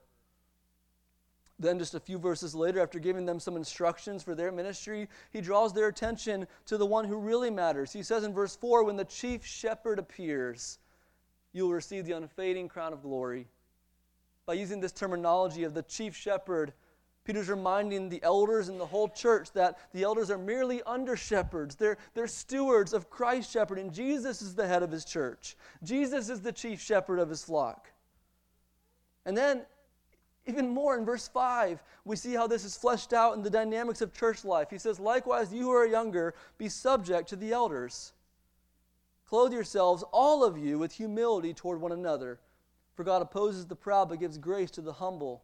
Then, 1.63 1.79
just 1.79 1.95
a 1.95 1.99
few 1.99 2.19
verses 2.19 2.53
later, 2.53 2.81
after 2.81 2.99
giving 2.99 3.25
them 3.25 3.39
some 3.39 3.55
instructions 3.55 4.21
for 4.21 4.35
their 4.35 4.51
ministry, 4.51 5.07
he 5.31 5.39
draws 5.39 5.71
their 5.71 5.87
attention 5.87 6.45
to 6.65 6.77
the 6.77 6.85
one 6.85 7.05
who 7.05 7.17
really 7.17 7.49
matters. 7.49 7.93
He 7.93 8.03
says 8.03 8.25
in 8.25 8.33
verse 8.33 8.55
4 8.55 8.83
When 8.83 8.97
the 8.97 9.05
chief 9.05 9.45
shepherd 9.45 9.97
appears, 9.97 10.77
you 11.53 11.63
will 11.63 11.73
receive 11.73 12.05
the 12.05 12.17
unfading 12.17 12.67
crown 12.67 12.91
of 12.91 13.01
glory. 13.01 13.47
By 14.45 14.55
using 14.55 14.81
this 14.81 14.91
terminology 14.91 15.63
of 15.63 15.73
the 15.73 15.83
chief 15.83 16.15
shepherd, 16.15 16.73
Peter's 17.23 17.47
reminding 17.47 18.09
the 18.09 18.21
elders 18.23 18.67
and 18.67 18.77
the 18.77 18.85
whole 18.85 19.07
church 19.07 19.49
that 19.53 19.79
the 19.93 20.03
elders 20.03 20.29
are 20.29 20.37
merely 20.37 20.83
under 20.83 21.15
shepherds. 21.15 21.75
They're, 21.75 21.97
they're 22.13 22.27
stewards 22.27 22.91
of 22.91 23.09
Christ's 23.09 23.53
shepherd, 23.53 23.79
and 23.79 23.93
Jesus 23.93 24.41
is 24.41 24.53
the 24.53 24.67
head 24.67 24.83
of 24.83 24.91
his 24.91 25.05
church. 25.05 25.55
Jesus 25.81 26.27
is 26.27 26.41
the 26.41 26.51
chief 26.51 26.81
shepherd 26.81 27.19
of 27.19 27.29
his 27.29 27.41
flock. 27.41 27.87
And 29.25 29.37
then, 29.37 29.65
even 30.45 30.69
more 30.69 30.97
in 30.97 31.05
verse 31.05 31.27
5, 31.27 31.81
we 32.05 32.15
see 32.15 32.33
how 32.33 32.47
this 32.47 32.65
is 32.65 32.75
fleshed 32.75 33.13
out 33.13 33.35
in 33.35 33.43
the 33.43 33.49
dynamics 33.49 34.01
of 34.01 34.13
church 34.13 34.43
life. 34.43 34.69
He 34.69 34.77
says, 34.77 34.99
Likewise, 34.99 35.53
you 35.53 35.63
who 35.63 35.71
are 35.71 35.85
younger, 35.85 36.33
be 36.57 36.69
subject 36.69 37.29
to 37.29 37.35
the 37.35 37.51
elders. 37.51 38.13
Clothe 39.27 39.53
yourselves, 39.53 40.03
all 40.11 40.43
of 40.43 40.57
you, 40.57 40.77
with 40.77 40.91
humility 40.91 41.53
toward 41.53 41.79
one 41.79 41.91
another. 41.91 42.39
For 42.95 43.03
God 43.03 43.21
opposes 43.21 43.65
the 43.65 43.75
proud, 43.75 44.09
but 44.09 44.19
gives 44.19 44.37
grace 44.37 44.69
to 44.71 44.81
the 44.81 44.93
humble 44.93 45.43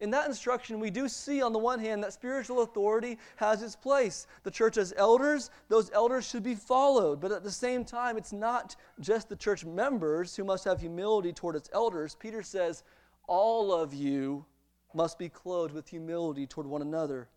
in 0.00 0.10
that 0.10 0.26
instruction, 0.26 0.80
we 0.80 0.90
do 0.90 1.08
see 1.08 1.40
on 1.40 1.52
the 1.52 1.58
one 1.58 1.78
hand 1.78 2.02
that 2.02 2.12
spiritual 2.12 2.62
authority 2.62 3.18
has 3.36 3.62
its 3.62 3.76
place. 3.76 4.26
The 4.42 4.50
church 4.50 4.74
has 4.74 4.92
elders, 4.96 5.50
those 5.68 5.90
elders 5.92 6.28
should 6.28 6.42
be 6.42 6.54
followed. 6.54 7.20
But 7.20 7.32
at 7.32 7.42
the 7.44 7.50
same 7.50 7.84
time, 7.84 8.16
it's 8.16 8.32
not 8.32 8.76
just 9.00 9.28
the 9.28 9.36
church 9.36 9.64
members 9.64 10.34
who 10.36 10.44
must 10.44 10.64
have 10.64 10.80
humility 10.80 11.32
toward 11.32 11.56
its 11.56 11.70
elders. 11.72 12.16
Peter 12.16 12.42
says, 12.42 12.82
all 13.26 13.72
of 13.72 13.94
you 13.94 14.44
must 14.92 15.18
be 15.18 15.28
clothed 15.28 15.74
with 15.74 15.88
humility 15.88 16.46
toward 16.46 16.66
one 16.66 16.82
another. 16.82 17.28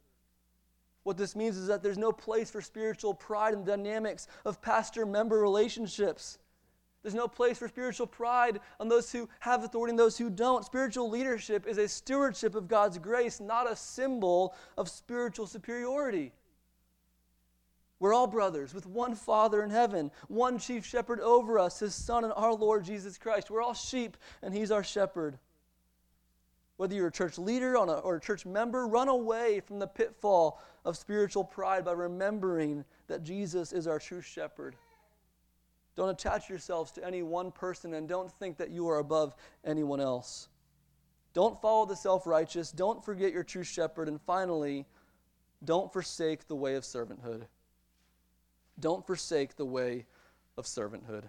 What 1.04 1.17
this 1.17 1.36
means 1.36 1.58
is 1.58 1.67
that 1.67 1.82
there's 1.82 1.97
no 1.97 2.12
place 2.12 2.52
for 2.52 2.62
spiritual 2.62 3.13
pride 3.13 3.54
in 3.54 3.63
the 3.63 3.78
dynamics 3.78 4.28
of 4.45 4.62
pastor 4.62 5.06
member 5.06 5.39
relationships. 5.39 6.38
There's 7.02 7.15
no 7.15 7.28
place 7.28 7.58
for 7.58 7.69
spiritual 7.69 8.08
pride 8.08 8.60
on 8.80 8.89
those 8.89 9.12
who 9.12 9.30
have 9.39 9.63
authority 9.63 9.91
and 9.91 10.00
those 10.00 10.17
who 10.17 10.30
don't. 10.30 10.65
Spiritual 10.65 11.10
leadership 11.10 11.65
is 11.65 11.78
a 11.78 11.88
stewardship 11.88 12.56
of 12.56 12.67
God's 12.67 12.97
grace, 12.97 13.39
not 13.39 13.71
a 13.71 13.76
symbol 13.76 14.54
of 14.78 14.89
spiritual 14.89 15.47
superiority. 15.47 16.34
We're 18.00 18.13
all 18.13 18.28
brothers 18.28 18.73
with 18.73 18.86
one 18.86 19.15
Father 19.15 19.63
in 19.63 19.69
heaven, 19.69 20.12
one 20.28 20.60
chief 20.60 20.86
shepherd 20.86 21.19
over 21.19 21.58
us, 21.58 21.80
his 21.80 21.95
Son 21.95 22.23
and 22.23 22.34
our 22.36 22.54
Lord 22.54 22.84
Jesus 22.84 23.17
Christ. 23.17 23.50
We're 23.50 23.62
all 23.62 23.73
sheep, 23.73 24.17
and 24.41 24.54
he's 24.54 24.71
our 24.71 24.84
shepherd. 24.84 25.39
Whether 26.78 26.96
you're 26.96 27.08
a 27.08 27.12
church 27.12 27.38
leader 27.38 27.78
or 27.78 28.16
a 28.16 28.22
church 28.22 28.46
member, 28.46 28.88
run 28.88 29.08
away 29.08 29.60
from 29.60 29.80
the 29.80 29.88
pitfall 29.88 30.62
of 30.86 30.96
spiritual 30.96 31.44
pride 31.44 31.84
by 31.84 31.92
remembering 31.92 32.86
that 33.08 33.24
Jesus 33.24 33.74
is 33.74 33.88
our 33.88 34.00
true 34.00 34.22
shepherd. 34.22 34.76
Don't 35.96 36.10
attach 36.10 36.48
yourselves 36.48 36.92
to 36.92 37.06
any 37.06 37.24
one 37.24 37.52
person 37.52 37.96
and 37.96 38.08
don't 38.08 38.32
think 38.32 38.58
that 38.58 38.70
you 38.70 38.88
are 38.88 39.00
above 39.00 39.36
anyone 39.66 40.00
else. 40.00 40.50
Don't 41.34 41.60
follow 41.60 41.86
the 41.88 41.96
self 41.96 42.28
righteous. 42.28 42.72
Don't 42.72 43.04
forget 43.04 43.34
your 43.34 43.44
true 43.44 43.63
shepherd. 43.63 44.08
And 44.08 44.22
finally, 44.22 44.86
don't 45.63 45.92
forsake 45.92 46.48
the 46.48 46.56
way 46.56 46.76
of 46.76 46.84
servanthood. 46.84 47.44
Don't 48.80 49.06
forsake 49.06 49.56
the 49.56 49.66
way 49.66 50.06
of 50.58 50.66
servanthood. 50.66 51.24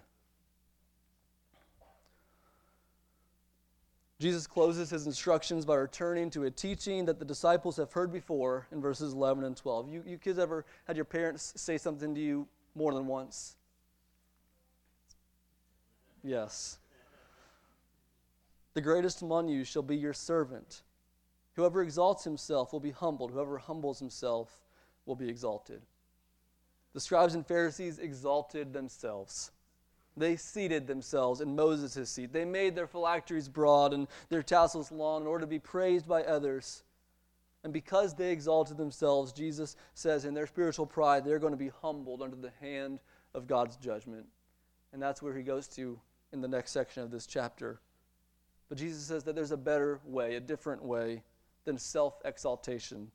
Jesus 4.19 4.45
closes 4.45 4.89
his 4.89 5.05
instructions 5.05 5.65
by 5.65 5.75
returning 5.75 6.29
to 6.31 6.43
a 6.43 6.51
teaching 6.51 7.05
that 7.05 7.19
the 7.19 7.25
disciples 7.25 7.77
have 7.77 7.93
heard 7.93 8.11
before 8.11 8.67
in 8.71 8.81
verses 8.81 9.13
11 9.13 9.45
and 9.45 9.55
12. 9.55 9.89
You, 9.89 10.03
you 10.05 10.17
kids 10.17 10.37
ever 10.37 10.65
had 10.85 10.97
your 10.97 11.05
parents 11.05 11.53
say 11.55 11.77
something 11.77 12.13
to 12.13 12.19
you 12.19 12.47
more 12.75 12.93
than 12.93 13.07
once? 13.07 13.55
Yes. 16.21 16.79
The 18.73 18.81
greatest 18.81 19.21
among 19.21 19.47
you 19.47 19.63
shall 19.63 19.83
be 19.83 19.95
your 19.95 20.13
servant. 20.13 20.81
Whoever 21.55 21.81
exalts 21.81 22.25
himself 22.25 22.73
will 22.73 22.79
be 22.81 22.91
humbled. 22.91 23.31
Whoever 23.31 23.57
humbles 23.57 23.99
himself 23.99 24.49
will 25.05 25.15
be 25.15 25.29
exalted. 25.29 25.81
The 26.93 26.99
scribes 26.99 27.35
and 27.35 27.47
Pharisees 27.47 27.99
exalted 27.99 28.73
themselves. 28.73 29.51
They 30.19 30.35
seated 30.35 30.85
themselves 30.85 31.39
in 31.39 31.55
Moses' 31.55 32.09
seat. 32.09 32.33
They 32.33 32.43
made 32.43 32.75
their 32.75 32.87
phylacteries 32.87 33.47
broad 33.47 33.93
and 33.93 34.07
their 34.27 34.43
tassels 34.43 34.91
long 34.91 35.21
in 35.21 35.27
order 35.27 35.43
to 35.43 35.47
be 35.47 35.59
praised 35.59 36.07
by 36.07 36.23
others. 36.23 36.83
And 37.63 37.71
because 37.71 38.13
they 38.13 38.31
exalted 38.31 38.75
themselves, 38.75 39.31
Jesus 39.31 39.77
says 39.93 40.25
in 40.25 40.33
their 40.33 40.47
spiritual 40.47 40.85
pride, 40.85 41.23
they're 41.23 41.39
going 41.39 41.53
to 41.53 41.57
be 41.57 41.71
humbled 41.81 42.21
under 42.21 42.35
the 42.35 42.51
hand 42.59 42.99
of 43.33 43.47
God's 43.47 43.77
judgment. 43.77 44.25
And 44.91 45.01
that's 45.01 45.21
where 45.21 45.33
he 45.33 45.43
goes 45.43 45.69
to 45.69 45.97
in 46.33 46.41
the 46.41 46.47
next 46.49 46.71
section 46.71 47.01
of 47.01 47.11
this 47.11 47.25
chapter. 47.25 47.79
But 48.67 48.77
Jesus 48.77 49.03
says 49.03 49.23
that 49.23 49.35
there's 49.35 49.51
a 49.51 49.57
better 49.57 50.01
way, 50.03 50.35
a 50.35 50.41
different 50.41 50.83
way 50.83 51.23
than 51.63 51.77
self 51.77 52.19
exaltation. 52.25 53.09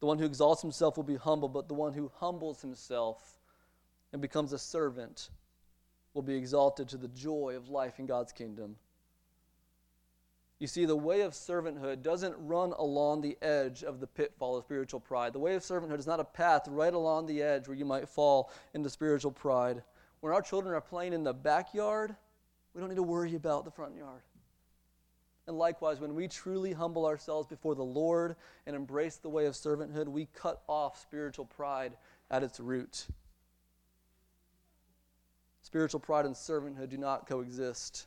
The 0.00 0.06
one 0.06 0.18
who 0.18 0.26
exalts 0.26 0.62
himself 0.62 0.96
will 0.96 1.04
be 1.04 1.16
humble, 1.16 1.48
but 1.48 1.68
the 1.68 1.74
one 1.74 1.92
who 1.92 2.10
humbles 2.16 2.60
himself 2.60 3.38
and 4.12 4.20
becomes 4.20 4.52
a 4.52 4.58
servant 4.58 5.30
will 6.16 6.22
be 6.22 6.34
exalted 6.34 6.88
to 6.88 6.96
the 6.96 7.08
joy 7.08 7.54
of 7.56 7.68
life 7.68 8.00
in 8.00 8.06
God's 8.06 8.32
kingdom. 8.32 8.76
You 10.58 10.66
see, 10.66 10.86
the 10.86 10.96
way 10.96 11.20
of 11.20 11.34
servanthood 11.34 12.02
doesn't 12.02 12.34
run 12.38 12.72
along 12.72 13.20
the 13.20 13.36
edge 13.42 13.84
of 13.84 14.00
the 14.00 14.06
pitfall 14.06 14.56
of 14.56 14.64
spiritual 14.64 15.00
pride. 15.00 15.34
The 15.34 15.38
way 15.38 15.54
of 15.54 15.62
servanthood 15.62 15.98
is 15.98 16.06
not 16.06 16.18
a 16.18 16.24
path 16.24 16.62
right 16.66 16.94
along 16.94 17.26
the 17.26 17.42
edge 17.42 17.68
where 17.68 17.76
you 17.76 17.84
might 17.84 18.08
fall 18.08 18.50
into 18.72 18.88
spiritual 18.88 19.30
pride. 19.30 19.82
When 20.20 20.32
our 20.32 20.40
children 20.40 20.74
are 20.74 20.80
playing 20.80 21.12
in 21.12 21.22
the 21.22 21.34
backyard, 21.34 22.16
we 22.72 22.80
don't 22.80 22.88
need 22.88 22.96
to 22.96 23.02
worry 23.02 23.34
about 23.34 23.66
the 23.66 23.70
front 23.70 23.94
yard. 23.94 24.22
And 25.46 25.58
likewise, 25.58 26.00
when 26.00 26.14
we 26.14 26.26
truly 26.26 26.72
humble 26.72 27.04
ourselves 27.04 27.46
before 27.46 27.74
the 27.74 27.84
Lord 27.84 28.34
and 28.66 28.74
embrace 28.74 29.16
the 29.16 29.28
way 29.28 29.44
of 29.44 29.52
servanthood, 29.52 30.08
we 30.08 30.26
cut 30.34 30.62
off 30.66 30.98
spiritual 30.98 31.44
pride 31.44 31.98
at 32.30 32.42
its 32.42 32.58
root. 32.58 33.06
Spiritual 35.66 35.98
pride 35.98 36.26
and 36.26 36.34
servanthood 36.36 36.90
do 36.90 36.96
not 36.96 37.26
coexist. 37.26 38.06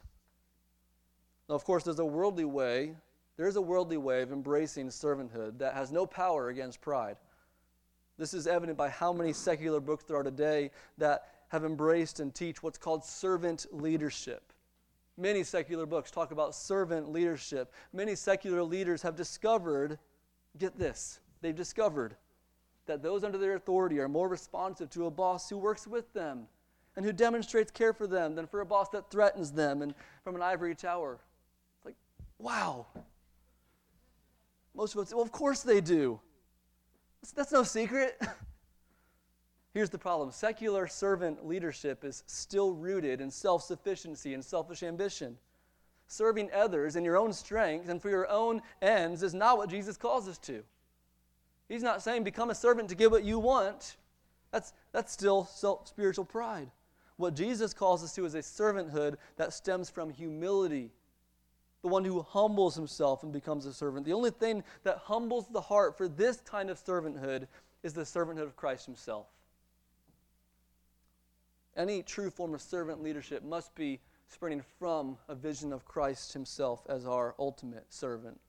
Now, 1.49 1.55
of 1.55 1.65
course, 1.65 1.83
there's 1.83 1.99
a 1.99 2.05
worldly 2.05 2.45
way. 2.45 2.95
There 3.35 3.47
is 3.47 3.57
a 3.57 3.61
worldly 3.61 3.97
way 3.97 4.21
of 4.21 4.31
embracing 4.31 4.87
servanthood 4.87 5.59
that 5.59 5.73
has 5.73 5.91
no 5.91 6.05
power 6.05 6.47
against 6.47 6.79
pride. 6.79 7.17
This 8.17 8.33
is 8.33 8.47
evident 8.47 8.77
by 8.77 8.87
how 8.87 9.11
many 9.11 9.33
secular 9.33 9.81
books 9.81 10.05
there 10.05 10.15
are 10.15 10.23
today 10.23 10.71
that 10.99 11.33
have 11.49 11.65
embraced 11.65 12.21
and 12.21 12.33
teach 12.33 12.63
what's 12.63 12.77
called 12.77 13.03
servant 13.03 13.65
leadership. 13.73 14.53
Many 15.17 15.43
secular 15.43 15.85
books 15.85 16.11
talk 16.11 16.31
about 16.31 16.55
servant 16.55 17.11
leadership. 17.11 17.73
Many 17.91 18.15
secular 18.15 18.63
leaders 18.63 19.01
have 19.01 19.17
discovered, 19.17 19.99
get 20.57 20.79
this, 20.79 21.19
they've 21.41 21.53
discovered 21.53 22.15
that 22.85 23.03
those 23.03 23.25
under 23.25 23.37
their 23.37 23.55
authority 23.55 23.99
are 23.99 24.07
more 24.07 24.29
responsive 24.29 24.89
to 24.91 25.07
a 25.07 25.11
boss 25.11 25.49
who 25.49 25.57
works 25.57 25.85
with 25.85 26.13
them 26.13 26.47
and 26.99 27.05
who 27.05 27.13
demonstrates 27.13 27.71
care 27.71 27.93
for 27.93 28.07
them 28.07 28.35
than 28.35 28.45
for 28.45 28.59
a 28.59 28.65
boss 28.65 28.89
that 28.89 29.09
threatens 29.09 29.53
them 29.53 29.81
and 29.81 29.93
from 30.21 30.35
an 30.35 30.41
ivory 30.41 30.75
tower. 30.75 31.17
It's 31.77 31.85
like, 31.85 31.95
wow. 32.39 32.87
Most 34.75 34.95
of 34.95 34.99
us, 34.99 35.13
well, 35.13 35.23
of 35.23 35.31
course 35.31 35.61
they 35.61 35.79
do. 35.79 36.19
That's, 37.21 37.31
that's 37.31 37.51
no 37.53 37.63
secret. 37.63 38.21
Here's 39.73 39.89
the 39.89 39.97
problem 39.97 40.29
secular 40.33 40.87
servant 40.87 41.47
leadership 41.47 42.03
is 42.03 42.23
still 42.27 42.73
rooted 42.73 43.21
in 43.21 43.31
self 43.31 43.63
sufficiency 43.63 44.33
and 44.33 44.43
selfish 44.43 44.83
ambition. 44.83 45.37
Serving 46.07 46.49
others 46.53 46.97
in 46.97 47.05
your 47.05 47.15
own 47.15 47.31
strength 47.31 47.87
and 47.87 48.01
for 48.01 48.09
your 48.09 48.29
own 48.29 48.61
ends 48.81 49.23
is 49.23 49.33
not 49.33 49.57
what 49.57 49.69
Jesus 49.69 49.95
calls 49.95 50.27
us 50.27 50.37
to. 50.39 50.65
He's 51.69 51.81
not 51.81 52.03
saying 52.03 52.25
become 52.25 52.49
a 52.49 52.55
servant 52.55 52.89
to 52.89 52.95
get 52.95 53.09
what 53.09 53.23
you 53.23 53.39
want. 53.39 53.95
That's, 54.51 54.73
that's 54.91 55.13
still 55.13 55.45
self, 55.45 55.87
spiritual 55.87 56.25
pride. 56.25 56.69
What 57.19 57.35
Jesus 57.35 57.73
calls 57.73 58.01
us 58.01 58.15
to 58.15 58.23
is 58.23 58.33
a 58.33 58.39
servanthood 58.39 59.17
that 59.35 59.51
stems 59.51 59.89
from 59.89 60.09
humility. 60.09 60.93
The 61.81 61.89
one 61.89 62.05
who 62.05 62.21
humbles 62.21 62.75
himself 62.75 63.23
and 63.23 63.33
becomes 63.33 63.65
a 63.65 63.73
servant. 63.73 64.05
The 64.05 64.13
only 64.13 64.31
thing 64.31 64.63
that 64.83 64.99
humbles 64.99 65.49
the 65.51 65.59
heart 65.59 65.97
for 65.97 66.07
this 66.07 66.39
kind 66.39 66.69
of 66.69 66.81
servanthood 66.81 67.47
is 67.83 67.91
the 67.91 68.03
servanthood 68.03 68.43
of 68.43 68.55
Christ 68.55 68.85
himself. 68.85 69.27
Any 71.75 72.03
true 72.03 72.29
form 72.29 72.53
of 72.53 72.61
servant 72.61 73.03
leadership 73.03 73.43
must 73.43 73.75
be 73.75 73.99
springing 74.29 74.63
from 74.79 75.17
a 75.27 75.35
vision 75.35 75.73
of 75.73 75.83
Christ 75.83 76.31
himself 76.31 76.87
as 76.87 77.05
our 77.05 77.35
ultimate 77.37 77.91
servant. 77.93 78.39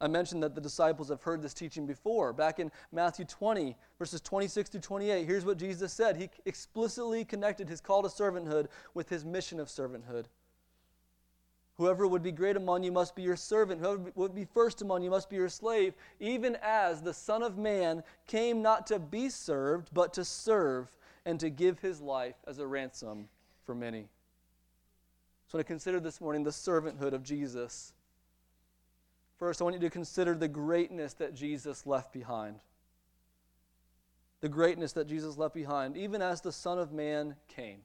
I 0.00 0.08
mentioned 0.08 0.42
that 0.42 0.54
the 0.54 0.60
disciples 0.60 1.08
have 1.08 1.22
heard 1.22 1.40
this 1.40 1.54
teaching 1.54 1.86
before. 1.86 2.32
Back 2.32 2.58
in 2.58 2.70
Matthew 2.92 3.24
20, 3.24 3.74
verses 3.98 4.20
26 4.20 4.68
to 4.70 4.80
28, 4.80 5.26
here's 5.26 5.44
what 5.46 5.56
Jesus 5.56 5.92
said. 5.92 6.16
He 6.16 6.28
explicitly 6.44 7.24
connected 7.24 7.68
his 7.68 7.80
call 7.80 8.02
to 8.02 8.08
servanthood 8.08 8.66
with 8.92 9.08
his 9.08 9.24
mission 9.24 9.58
of 9.58 9.68
servanthood. 9.68 10.26
Whoever 11.78 12.06
would 12.06 12.22
be 12.22 12.32
great 12.32 12.56
among 12.56 12.82
you 12.82 12.92
must 12.92 13.14
be 13.14 13.22
your 13.22 13.36
servant. 13.36 13.80
Whoever 13.80 14.12
would 14.14 14.34
be 14.34 14.44
first 14.44 14.82
among 14.82 15.02
you 15.02 15.10
must 15.10 15.28
be 15.28 15.36
your 15.36 15.48
slave, 15.48 15.94
even 16.20 16.56
as 16.62 17.02
the 17.02 17.12
Son 17.12 17.42
of 17.42 17.58
Man 17.58 18.02
came 18.26 18.62
not 18.62 18.86
to 18.88 18.98
be 18.98 19.28
served, 19.28 19.90
but 19.92 20.12
to 20.14 20.24
serve 20.24 20.90
and 21.26 21.40
to 21.40 21.50
give 21.50 21.78
his 21.80 22.00
life 22.00 22.36
as 22.46 22.58
a 22.58 22.66
ransom 22.66 23.28
for 23.64 23.74
many. 23.74 24.08
So, 25.48 25.58
to 25.58 25.64
consider 25.64 26.00
this 26.00 26.20
morning 26.20 26.44
the 26.44 26.50
servanthood 26.50 27.12
of 27.12 27.22
Jesus. 27.22 27.92
First, 29.38 29.60
I 29.60 29.64
want 29.64 29.74
you 29.74 29.80
to 29.80 29.90
consider 29.90 30.34
the 30.34 30.48
greatness 30.48 31.12
that 31.14 31.34
Jesus 31.34 31.86
left 31.86 32.12
behind. 32.12 32.60
The 34.40 34.48
greatness 34.48 34.92
that 34.92 35.08
Jesus 35.08 35.36
left 35.36 35.54
behind, 35.54 35.96
even 35.96 36.22
as 36.22 36.40
the 36.40 36.52
Son 36.52 36.78
of 36.78 36.92
Man 36.92 37.36
came. 37.48 37.80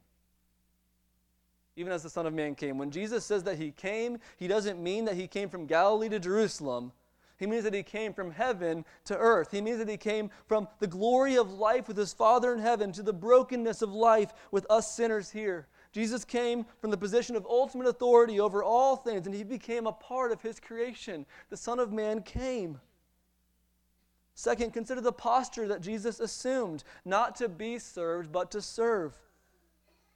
Even 1.75 1.91
as 1.91 2.03
the 2.03 2.09
Son 2.09 2.25
of 2.25 2.33
Man 2.33 2.55
came. 2.55 2.77
When 2.77 2.91
Jesus 2.91 3.25
says 3.25 3.43
that 3.43 3.57
he 3.57 3.71
came, 3.71 4.19
he 4.37 4.47
doesn't 4.47 4.81
mean 4.81 5.05
that 5.05 5.15
he 5.15 5.27
came 5.27 5.49
from 5.49 5.65
Galilee 5.65 6.09
to 6.09 6.19
Jerusalem. 6.19 6.91
He 7.37 7.47
means 7.47 7.63
that 7.63 7.73
he 7.73 7.83
came 7.83 8.13
from 8.13 8.31
heaven 8.31 8.85
to 9.05 9.17
earth. 9.17 9.51
He 9.51 9.61
means 9.61 9.79
that 9.79 9.89
he 9.89 9.97
came 9.97 10.29
from 10.45 10.67
the 10.79 10.87
glory 10.87 11.37
of 11.37 11.51
life 11.51 11.87
with 11.87 11.97
his 11.97 12.13
Father 12.13 12.53
in 12.53 12.59
heaven 12.59 12.91
to 12.91 13.01
the 13.01 13.13
brokenness 13.13 13.81
of 13.81 13.91
life 13.91 14.31
with 14.51 14.65
us 14.69 14.95
sinners 14.95 15.31
here. 15.31 15.67
Jesus 15.91 16.23
came 16.23 16.65
from 16.80 16.89
the 16.89 16.97
position 16.97 17.36
of 17.36 17.45
ultimate 17.45 17.88
authority 17.88 18.39
over 18.39 18.63
all 18.63 18.95
things, 18.95 19.25
and 19.25 19.36
he 19.36 19.43
became 19.43 19.88
a 19.88 19.91
part 19.91 20.32
of 20.32 20.41
his 20.41 20.60
creation. 20.60 21.25
The 21.49 21.58
Son 21.58 21.80
of 21.80 21.91
Man 21.91 22.21
came. 22.21 22.80
Second, 24.34 24.71
consider 24.71 25.01
the 25.01 25.12
posture 25.12 25.67
that 25.67 25.82
Jesus 25.82 26.19
assumed 26.19 26.84
not 27.04 27.36
to 27.36 27.49
be 27.49 27.77
served, 27.77 28.32
but 28.32 28.51
to 28.51 28.62
serve. 28.62 29.17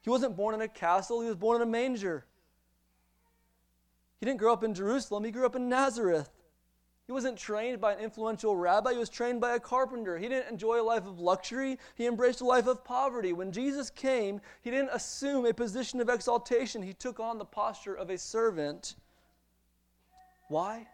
He 0.01 0.09
wasn't 0.09 0.37
born 0.37 0.55
in 0.55 0.61
a 0.61 0.67
castle, 0.67 1.21
he 1.21 1.27
was 1.27 1.35
born 1.35 1.61
in 1.61 1.67
a 1.67 1.71
manger. 1.71 2.25
He 4.19 4.25
didn't 4.25 4.39
grow 4.39 4.53
up 4.53 4.63
in 4.63 4.73
Jerusalem, 4.73 5.25
he 5.25 5.31
grew 5.31 5.45
up 5.45 5.55
in 5.55 5.67
Nazareth. 5.67 6.29
He 7.05 7.11
wasn't 7.11 7.37
trained 7.37 7.79
by 7.79 7.93
an 7.93 7.99
influential 7.99 8.55
rabbi, 8.55 8.93
he 8.93 8.97
was 8.97 9.09
trained 9.09 9.39
by 9.39 9.53
a 9.53 9.59
carpenter. 9.59 10.17
He 10.17 10.27
didn't 10.27 10.51
enjoy 10.51 10.81
a 10.81 10.83
life 10.83 11.05
of 11.05 11.19
luxury, 11.19 11.77
he 11.93 12.07
embraced 12.07 12.41
a 12.41 12.45
life 12.45 12.65
of 12.65 12.83
poverty. 12.83 13.31
When 13.31 13.51
Jesus 13.51 13.91
came, 13.91 14.41
he 14.63 14.71
didn't 14.71 14.89
assume 14.91 15.45
a 15.45 15.53
position 15.53 16.01
of 16.01 16.09
exaltation, 16.09 16.81
he 16.81 16.93
took 16.93 17.19
on 17.19 17.37
the 17.37 17.45
posture 17.45 17.93
of 17.93 18.09
a 18.09 18.17
servant. 18.17 18.95
Why? 20.47 20.87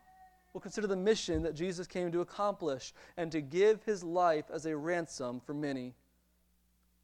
Well, 0.53 0.61
consider 0.61 0.87
the 0.87 0.97
mission 0.97 1.43
that 1.43 1.55
Jesus 1.55 1.87
came 1.87 2.11
to 2.11 2.19
accomplish 2.19 2.93
and 3.15 3.31
to 3.31 3.39
give 3.39 3.83
his 3.83 4.03
life 4.03 4.45
as 4.53 4.65
a 4.65 4.75
ransom 4.75 5.39
for 5.39 5.53
many. 5.53 5.93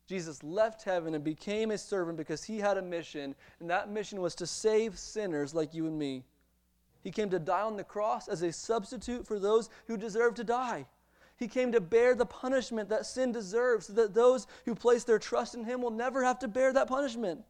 Jesus 0.06 0.44
left 0.44 0.84
heaven 0.84 1.16
and 1.16 1.24
became 1.24 1.72
a 1.72 1.78
servant 1.78 2.18
because 2.18 2.44
he 2.44 2.60
had 2.60 2.78
a 2.78 2.82
mission, 2.82 3.36
and 3.62 3.70
that 3.70 3.90
mission 3.90 4.20
was 4.20 4.36
to 4.36 4.48
save 4.48 5.00
sinners 5.00 5.54
like 5.54 5.74
you 5.74 5.86
and 5.86 5.98
me. 5.98 6.24
He 7.08 7.12
came 7.12 7.30
to 7.30 7.40
die 7.40 7.62
on 7.62 7.78
the 7.78 7.86
cross 7.86 8.28
as 8.28 8.42
a 8.42 8.52
substitute 8.52 9.26
for 9.26 9.40
those 9.40 9.70
who 9.86 9.96
deserve 9.96 10.34
to 10.34 10.44
die. 10.44 10.88
He 11.38 11.48
came 11.48 11.72
to 11.72 11.80
bear 11.80 12.14
the 12.14 12.26
punishment 12.26 12.90
that 12.90 13.06
sin 13.06 13.32
deserves 13.32 13.86
so 13.86 13.94
that 13.94 14.14
those 14.14 14.46
who 14.66 14.76
place 14.76 15.06
their 15.06 15.18
trust 15.18 15.56
in 15.56 15.64
Him 15.64 15.82
will 15.82 15.90
never 15.90 16.22
have 16.26 16.38
to 16.40 16.50
bear 16.50 16.74
that 16.74 16.90
punishment. 16.90 17.46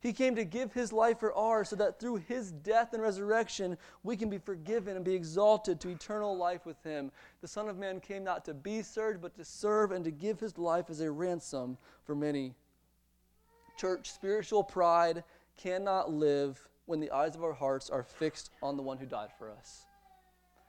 He 0.00 0.12
came 0.12 0.34
to 0.34 0.44
give 0.44 0.72
His 0.72 0.92
life 0.92 1.20
for 1.20 1.32
ours 1.36 1.68
so 1.68 1.76
that 1.76 2.00
through 2.00 2.16
His 2.16 2.50
death 2.50 2.92
and 2.92 3.00
resurrection 3.00 3.78
we 4.02 4.16
can 4.16 4.28
be 4.28 4.38
forgiven 4.38 4.96
and 4.96 5.04
be 5.04 5.14
exalted 5.14 5.78
to 5.78 5.90
eternal 5.90 6.36
life 6.36 6.66
with 6.66 6.82
Him. 6.82 7.12
The 7.42 7.46
Son 7.46 7.68
of 7.68 7.78
Man 7.78 8.00
came 8.00 8.24
not 8.24 8.44
to 8.46 8.54
be 8.54 8.82
served, 8.82 9.22
but 9.22 9.36
to 9.36 9.44
serve 9.44 9.92
and 9.92 10.04
to 10.04 10.10
give 10.10 10.40
His 10.40 10.58
life 10.58 10.86
as 10.90 10.98
a 10.98 11.12
ransom 11.12 11.78
for 12.02 12.16
many. 12.16 12.56
Church, 13.78 14.10
spiritual 14.10 14.64
pride 14.64 15.22
cannot 15.56 16.12
live 16.12 16.66
when 16.90 16.98
the 16.98 17.12
eyes 17.12 17.36
of 17.36 17.44
our 17.44 17.52
hearts 17.52 17.88
are 17.88 18.02
fixed 18.02 18.50
on 18.60 18.76
the 18.76 18.82
one 18.82 18.98
who 18.98 19.06
died 19.06 19.30
for 19.38 19.48
us. 19.48 19.86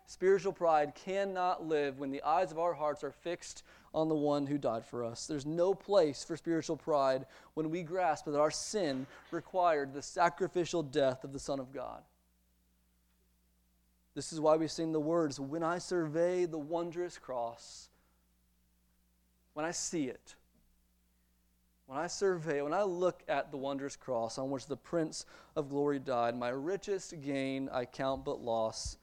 Spiritual 0.06 0.54
pride 0.54 0.94
cannot 0.94 1.66
live 1.66 1.98
when 1.98 2.12
the 2.12 2.22
eyes 2.22 2.52
of 2.52 2.60
our 2.60 2.74
hearts 2.74 3.04
are 3.04 3.12
fixed 3.12 3.64
on 3.92 4.08
the 4.08 4.14
one 4.14 4.46
who 4.46 4.60
died 4.60 4.86
for 4.86 5.04
us. 5.04 5.26
There's 5.26 5.48
no 5.48 5.74
place 5.74 6.24
for 6.24 6.38
spiritual 6.38 6.78
pride 6.78 7.26
when 7.56 7.72
we 7.72 7.82
grasp 7.82 8.26
that 8.26 8.40
our 8.40 8.52
sin 8.52 9.08
required 9.32 9.94
the 9.94 10.04
sacrificial 10.04 10.84
death 10.84 11.24
of 11.24 11.34
the 11.34 11.40
Son 11.40 11.60
of 11.60 11.74
God. 11.74 12.04
This 14.14 14.32
is 14.32 14.40
why 14.40 14.58
we 14.58 14.68
sing 14.68 14.92
the 14.92 15.00
words 15.00 15.40
When 15.40 15.64
I 15.64 15.80
survey 15.80 16.46
the 16.46 16.60
wondrous 16.60 17.18
cross, 17.18 17.90
when 19.54 19.66
I 19.66 19.72
see 19.72 20.06
it, 20.06 20.36
when 21.92 22.00
I 22.00 22.08
survey, 22.08 22.62
when 22.62 22.74
I 22.74 22.84
look 22.84 23.22
at 23.28 23.52
the 23.52 23.58
wondrous 23.58 23.98
cross 23.98 24.38
on 24.38 24.50
which 24.50 24.66
the 24.66 24.78
Prince 24.78 25.26
of 25.58 25.68
Glory 25.68 26.00
died, 26.00 26.38
my 26.38 26.48
richest 26.48 27.20
gain 27.20 27.68
I 27.70 27.84
count 27.84 28.24
but 28.24 28.40
loss 28.40 28.98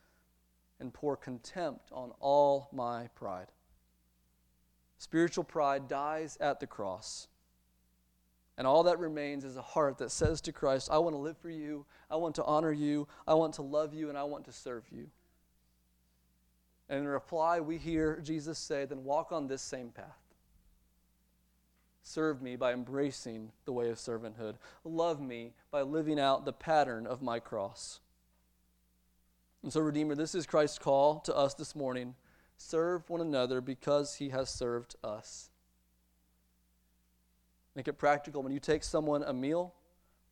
and 0.80 0.94
pour 0.94 1.14
contempt 1.14 1.90
on 1.92 2.12
all 2.18 2.70
my 2.72 3.08
pride. 3.08 3.48
Spiritual 4.96 5.44
pride 5.44 5.86
dies 5.86 6.38
at 6.40 6.60
the 6.60 6.66
cross. 6.66 7.28
And 8.56 8.66
all 8.66 8.84
that 8.84 8.98
remains 8.98 9.44
is 9.44 9.58
a 9.58 9.62
heart 9.62 9.98
that 9.98 10.10
says 10.10 10.40
to 10.40 10.52
Christ, 10.52 10.88
I 10.90 10.96
want 10.96 11.12
to 11.12 11.20
live 11.20 11.36
for 11.36 11.50
you, 11.50 11.84
I 12.10 12.16
want 12.16 12.36
to 12.36 12.44
honor 12.44 12.72
you, 12.72 13.06
I 13.26 13.34
want 13.34 13.52
to 13.56 13.62
love 13.62 13.92
you, 13.92 14.08
and 14.08 14.16
I 14.16 14.24
want 14.24 14.46
to 14.46 14.52
serve 14.52 14.84
you. 14.90 15.10
And 16.88 17.00
in 17.00 17.06
reply, 17.06 17.60
we 17.60 17.76
hear 17.76 18.18
Jesus 18.22 18.58
say, 18.58 18.86
Then 18.86 19.04
walk 19.04 19.30
on 19.30 19.46
this 19.46 19.60
same 19.60 19.90
path. 19.90 20.27
Serve 22.02 22.40
me 22.40 22.56
by 22.56 22.72
embracing 22.72 23.52
the 23.64 23.72
way 23.72 23.90
of 23.90 23.96
servanthood. 23.96 24.54
Love 24.84 25.20
me 25.20 25.52
by 25.70 25.82
living 25.82 26.18
out 26.18 26.44
the 26.44 26.52
pattern 26.52 27.06
of 27.06 27.22
my 27.22 27.38
cross. 27.38 28.00
And 29.62 29.72
so, 29.72 29.80
Redeemer, 29.80 30.14
this 30.14 30.34
is 30.34 30.46
Christ's 30.46 30.78
call 30.78 31.20
to 31.20 31.36
us 31.36 31.54
this 31.54 31.74
morning. 31.74 32.14
Serve 32.56 33.08
one 33.10 33.20
another 33.20 33.60
because 33.60 34.16
he 34.16 34.30
has 34.30 34.48
served 34.48 34.96
us. 35.02 35.50
Make 37.74 37.88
it 37.88 37.98
practical. 37.98 38.42
When 38.42 38.52
you 38.52 38.60
take 38.60 38.82
someone 38.82 39.22
a 39.22 39.32
meal, 39.32 39.74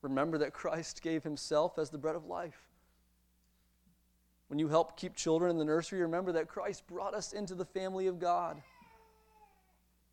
remember 0.02 0.38
that 0.38 0.52
Christ 0.52 1.02
gave 1.02 1.22
himself 1.22 1.78
as 1.78 1.90
the 1.90 1.98
bread 1.98 2.16
of 2.16 2.24
life. 2.24 2.60
When 4.48 4.58
you 4.58 4.68
help 4.68 4.96
keep 4.96 5.14
children 5.14 5.50
in 5.50 5.58
the 5.58 5.64
nursery, 5.64 6.00
remember 6.00 6.32
that 6.32 6.48
Christ 6.48 6.86
brought 6.86 7.14
us 7.14 7.32
into 7.32 7.54
the 7.54 7.64
family 7.64 8.06
of 8.06 8.18
God. 8.18 8.62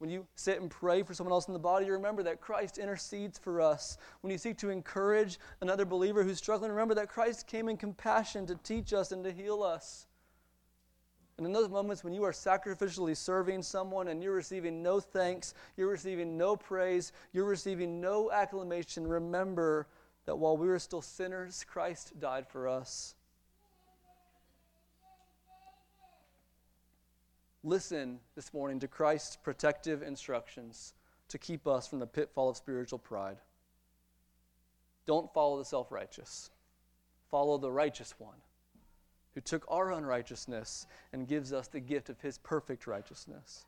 When 0.03 0.09
you 0.09 0.27
sit 0.35 0.59
and 0.59 0.69
pray 0.69 1.01
for 1.01 1.13
someone 1.13 1.31
else 1.31 1.47
in 1.47 1.53
the 1.53 1.59
body, 1.59 1.89
remember 1.89 2.23
that 2.23 2.41
Christ 2.41 2.77
intercedes 2.77 3.39
for 3.39 3.61
us. 3.61 3.97
When 4.19 4.31
you 4.31 4.37
seek 4.37 4.57
to 4.57 4.69
encourage 4.69 5.39
another 5.61 5.85
believer 5.85 6.25
who's 6.25 6.39
struggling, 6.39 6.71
remember 6.71 6.93
that 6.95 7.07
Christ 7.07 7.47
came 7.47 7.69
in 7.69 7.77
compassion 7.77 8.45
to 8.47 8.55
teach 8.55 8.91
us 8.91 9.13
and 9.13 9.23
to 9.23 9.31
heal 9.31 9.63
us. 9.63 10.07
And 11.37 11.47
in 11.47 11.53
those 11.53 11.69
moments 11.69 12.03
when 12.03 12.13
you 12.13 12.25
are 12.25 12.33
sacrificially 12.33 13.15
serving 13.15 13.63
someone 13.63 14.09
and 14.09 14.21
you're 14.21 14.35
receiving 14.35 14.83
no 14.83 14.99
thanks, 14.99 15.53
you're 15.77 15.87
receiving 15.87 16.37
no 16.37 16.57
praise, 16.57 17.13
you're 17.31 17.45
receiving 17.45 18.01
no 18.01 18.29
acclamation, 18.29 19.07
remember 19.07 19.87
that 20.25 20.35
while 20.35 20.57
we 20.57 20.67
were 20.67 20.79
still 20.79 21.01
sinners, 21.01 21.63
Christ 21.65 22.19
died 22.19 22.45
for 22.45 22.67
us. 22.67 23.15
Listen 27.63 28.19
this 28.35 28.53
morning 28.53 28.79
to 28.79 28.87
Christ's 28.87 29.37
protective 29.37 30.03
instructions 30.03 30.93
to 31.29 31.37
keep 31.37 31.65
us 31.65 31.87
from 31.87 31.99
the 31.99 32.07
pitfall 32.07 32.49
of 32.49 32.57
spiritual 32.57 32.99
pride. 32.99 33.37
Don't 35.05 35.33
follow 35.33 35.57
the 35.57 35.65
self 35.65 35.91
righteous, 35.91 36.51
follow 37.31 37.57
the 37.57 37.71
righteous 37.71 38.13
one 38.17 38.37
who 39.33 39.41
took 39.41 39.65
our 39.67 39.93
unrighteousness 39.93 40.85
and 41.11 41.27
gives 41.27 41.53
us 41.53 41.67
the 41.67 41.79
gift 41.79 42.09
of 42.09 42.21
his 42.21 42.37
perfect 42.37 42.85
righteousness. 42.85 43.65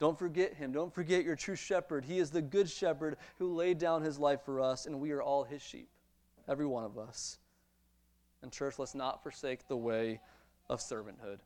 Don't 0.00 0.18
forget 0.18 0.54
him. 0.54 0.72
Don't 0.72 0.92
forget 0.92 1.24
your 1.24 1.36
true 1.36 1.54
shepherd. 1.54 2.04
He 2.04 2.18
is 2.18 2.30
the 2.30 2.42
good 2.42 2.68
shepherd 2.68 3.16
who 3.38 3.54
laid 3.54 3.78
down 3.78 4.02
his 4.02 4.18
life 4.18 4.40
for 4.44 4.60
us, 4.60 4.86
and 4.86 5.00
we 5.00 5.12
are 5.12 5.22
all 5.22 5.44
his 5.44 5.62
sheep, 5.62 5.88
every 6.48 6.66
one 6.66 6.82
of 6.82 6.98
us. 6.98 7.38
And, 8.42 8.50
church, 8.50 8.78
let's 8.78 8.94
not 8.94 9.22
forsake 9.22 9.68
the 9.68 9.76
way 9.76 10.20
of 10.68 10.80
servanthood 10.80 11.38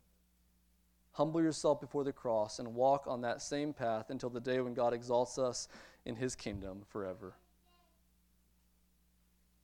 Humble 1.19 1.43
yourself 1.43 1.81
before 1.81 2.05
the 2.05 2.13
cross 2.13 2.61
and 2.61 2.77
walk 2.77 3.09
on 3.09 3.23
that 3.23 3.43
same 3.43 3.73
path 3.73 4.11
until 4.11 4.31
the 4.31 4.39
day 4.41 4.61
when 4.61 4.73
God 4.73 4.95
exalts 4.95 5.37
us 5.37 5.67
in 6.05 6.15
his 6.15 6.37
kingdom 6.37 6.83
forever. 6.87 7.35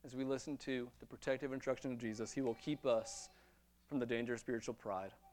As 0.05 0.17
we 0.17 0.25
listen 0.25 0.57
to 0.57 0.89
the 0.99 1.07
protective 1.07 1.53
instruction 1.53 1.93
of 1.93 1.99
Jesus, 1.99 2.33
he 2.33 2.41
will 2.41 2.57
keep 2.57 2.85
us 2.85 3.29
from 3.89 4.01
the 4.01 4.05
danger 4.05 4.35
of 4.35 4.41
spiritual 4.41 4.75
pride. 4.75 5.13